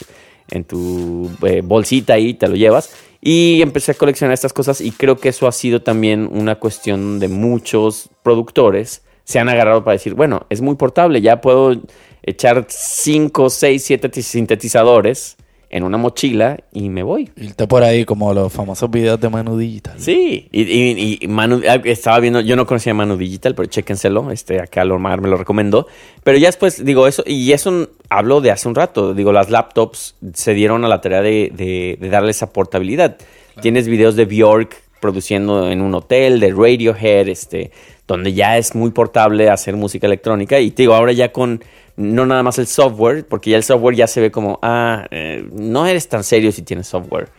[0.50, 2.94] en tu eh, bolsita ahí, te lo llevas.
[3.22, 7.20] Y empecé a coleccionar estas cosas y creo que eso ha sido también una cuestión
[7.20, 11.80] de muchos productores se han agarrado para decir, bueno, es muy portable, ya puedo
[12.24, 15.38] echar 5, 6, 7 sintetizadores
[15.72, 17.30] en una mochila y me voy.
[17.38, 19.94] Irte por ahí como los famosos videos de Manu Digital.
[19.98, 24.32] Sí, y, y- y Manu, ah, estaba viendo, yo no conocía Manu Digital, pero chéquenselo,
[24.32, 25.88] este, acá Lomar me lo recomendó.
[26.24, 30.16] Pero ya después, digo, eso, y eso hablo de hace un rato, digo, las laptops
[30.34, 33.16] se dieron a la tarea de, de- de darle esa portabilidad.
[33.62, 37.72] Tienes videos de Bjork produciendo en un hotel, de Radiohead, este,
[38.08, 40.60] donde ya es muy portable hacer música electrónica.
[40.60, 41.64] Y te digo, ahora ya con
[42.02, 45.47] no nada más el software, porque ya el software ya se ve como, ah, eh,
[45.54, 47.30] no eres tan serio si tienes software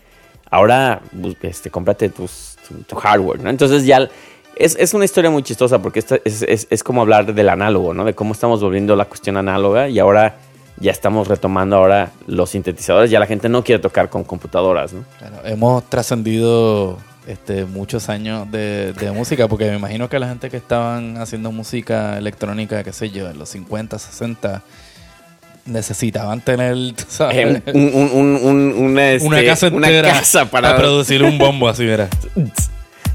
[0.50, 3.48] ahora bus- este, cómprate tus, tu, tu hardware, ¿no?
[3.50, 4.08] Entonces ya
[4.56, 7.94] es, es una historia muy chistosa porque esta es, es- es como hablar del análogo,
[7.94, 8.04] ¿no?
[8.04, 10.36] De cómo estamos volviendo la cuestión análoga y ahora
[10.78, 15.04] ya estamos retomando ahora los sintetizadores, ya la gente no quiere tocar con computadoras, ¿no?
[15.18, 20.50] Claro, hemos trascendido este, muchos años de, de música, porque me imagino que la gente
[20.50, 24.62] que estaban haciendo música electrónica, qué sé yo, en los 50, 60,
[25.66, 26.76] necesitaban tener,
[27.08, 30.76] sabes, un- un- un- un- una, este, una casa una para...
[30.76, 32.08] producir un bombo así, mira.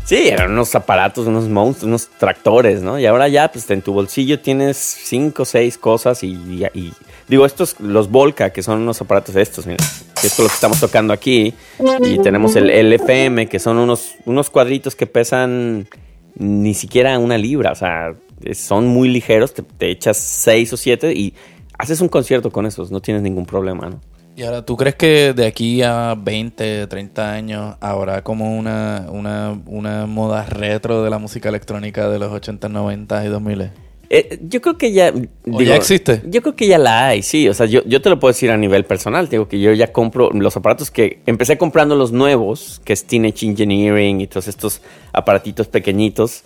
[0.05, 2.97] Sí, eran unos aparatos, unos monstruos, unos tractores, ¿no?
[2.97, 6.93] Y ahora ya, pues en tu bolsillo tienes cinco o seis cosas y, y- y-
[7.27, 9.83] digo, estos, los Volca, que son unos aparatos estos, mira,
[10.19, 11.53] que es lo que estamos tocando aquí,
[12.01, 15.87] y tenemos el LFM, que son unos, unos cuadritos que pesan
[16.35, 18.15] ni siquiera una libra, o sea,
[18.53, 21.33] son muy ligeros, te, te echas seis o siete y
[21.77, 23.99] haces un concierto con esos, no tienes ningún problema, ¿no?
[24.37, 29.59] Y ahora, ¿tú crees que de aquí a 20, 30 años habrá como una, una,
[29.65, 33.71] una moda retro de la música electrónica de los 80, 90 y 2000?
[34.09, 35.11] Eh, yo creo que ya.
[35.51, 36.21] ¿O ya existe?
[36.25, 37.49] Yo creo que ya la hay, sí.
[37.49, 39.27] O sea, yo, yo te lo puedo decir a nivel personal.
[39.27, 41.19] Digo que yo ya compro los aparatos que.
[41.25, 44.81] Empecé comprando los nuevos, que es Teenage Engineering y todos estos
[45.13, 46.43] aparatitos pequeñitos.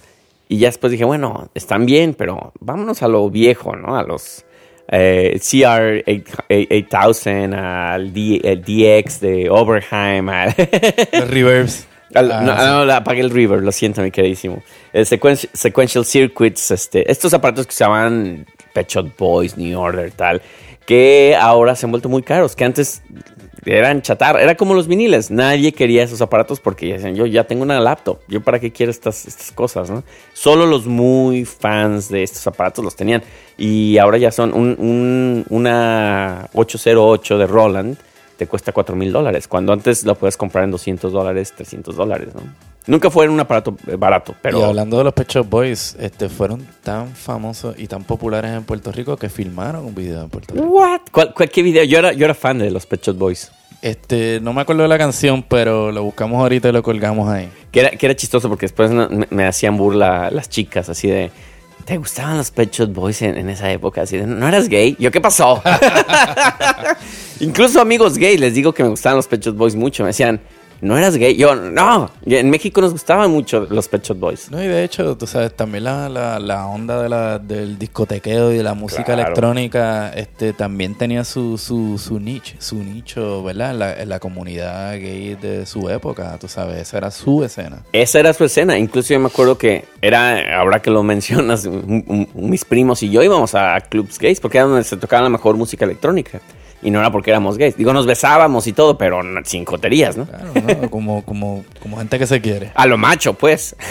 [0.49, 3.95] Y ya después dije, bueno, están bien, pero vámonos a lo viejo, ¿no?
[3.95, 4.43] A los
[4.89, 10.53] eh, CR8000, al D- el DX de Oberheim, al.
[11.29, 11.87] Reverbs.
[12.13, 12.87] Al- Ah, no, sí.
[12.87, 14.61] no, apagué el River, lo siento, mi queridísimo.
[14.93, 20.11] El sequen- sequential Circuits, este, estos aparatos que se llaman Pet Shop Boys, New Order,
[20.11, 20.41] tal,
[20.85, 23.01] que ahora se han vuelto muy caros, que antes
[23.65, 27.43] eran chatarra, era como los viniles, nadie quería esos aparatos porque ya decían, yo ya
[27.43, 30.03] tengo una laptop, yo para qué quiero estas, estas cosas, ¿no?
[30.33, 33.21] Solo los muy fans de estos aparatos los tenían
[33.57, 37.97] y ahora ya son un, un- una 808 de Roland,
[38.41, 42.29] te cuesta 4 mil dólares, cuando antes lo puedes comprar en 200 dólares, 300 dólares,
[42.33, 42.41] ¿no?
[42.87, 44.57] Nunca fue un aparato eh, barato, pero...
[44.57, 48.63] Y hablando de los Pet Shop Boys, este, fueron tan famosos y tan populares en
[48.63, 50.65] Puerto Rico que filmaron un video en Puerto Rico.
[50.65, 51.01] What?
[51.11, 51.83] ¿Cuál, cuál- qué video?
[51.83, 53.51] Yo era, yo era fan de los Pet Shop Boys.
[53.83, 57.47] Este, no me acuerdo de la canción, pero lo buscamos ahorita y lo colgamos ahí.
[57.71, 61.29] Que era, que era chistoso porque después me, me hacían burla las chicas así de...
[61.85, 64.01] ¿Te gustaban los Pet Shop Boys en, esa época?
[64.01, 64.95] Así de, ¿no eras gay?
[64.99, 65.61] ¿Yo qué pasó?
[67.39, 70.03] Incluso amigos gays les digo que me gustaban los Pet Shop Boys mucho.
[70.03, 70.41] Me decían,
[70.81, 71.35] ¿no eras gay?
[71.35, 72.09] Yo, no.
[72.25, 74.51] En México nos gustaban mucho los Pet Shop Boys.
[74.51, 78.51] No, y de hecho, tú sabes, también la, la, la onda de la, del discotequeo
[78.51, 79.21] y de la música Claro.
[79.21, 83.71] electrónica, este, también tenía su, su, su nicho, su nicho, ¿verdad?
[83.71, 87.83] En la, en la comunidad gay de su época, tú sabes, esa era su escena.
[87.93, 88.77] Esa era su escena.
[88.77, 93.55] Incluso yo me acuerdo que era, ahora que lo mencionas, mis primos y yo íbamos
[93.55, 96.39] a clubs gays porque era donde se tocaba la mejor música electrónica.
[96.83, 97.77] Y no era porque éramos gays.
[97.77, 100.25] Digo, nos besábamos y todo, pero sin coterías, ¿no?
[100.25, 100.51] Claro,
[100.81, 100.89] ¿no?
[100.89, 102.71] como, como, como gente que se quiere.
[102.75, 103.75] A lo macho, pues.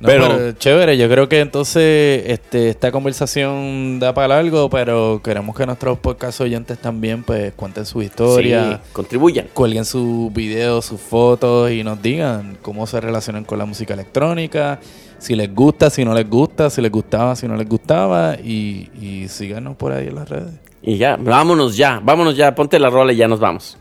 [0.00, 5.22] No, Pero- pero, chévere, yo creo que entonces este, esta conversación da para algo, pero
[5.24, 9.46] queremos que nuestros podcast oyentes también pues cuenten su historia, Sí, contribuyan.
[9.54, 14.78] cuelguen sus videos, sus fotos y nos digan cómo se relacionan con la música electrónica,
[15.18, 18.90] si les gusta, si no les gusta, si les gustaba, si no les gustaba y,
[19.00, 20.52] y síganos por ahí en las redes.
[20.86, 23.78] Y ya, vámonos ya, vámonos ya, ponte la rola y ya nos vamos.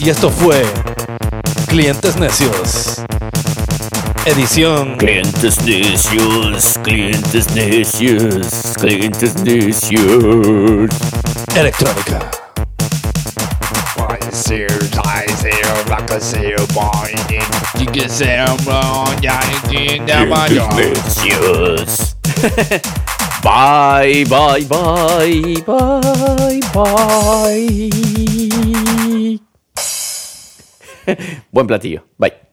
[0.00, 0.62] Y esto fue
[1.66, 3.02] Clientes Necios.
[4.24, 10.90] Edición Clientes necios, clientes necios, clientes necios.
[11.56, 12.41] electrónica.
[20.76, 22.16] Necios.
[23.42, 27.90] bye, bye, bye, bye, bye.
[31.52, 32.02] Buen platillo.
[32.18, 32.51] Bye.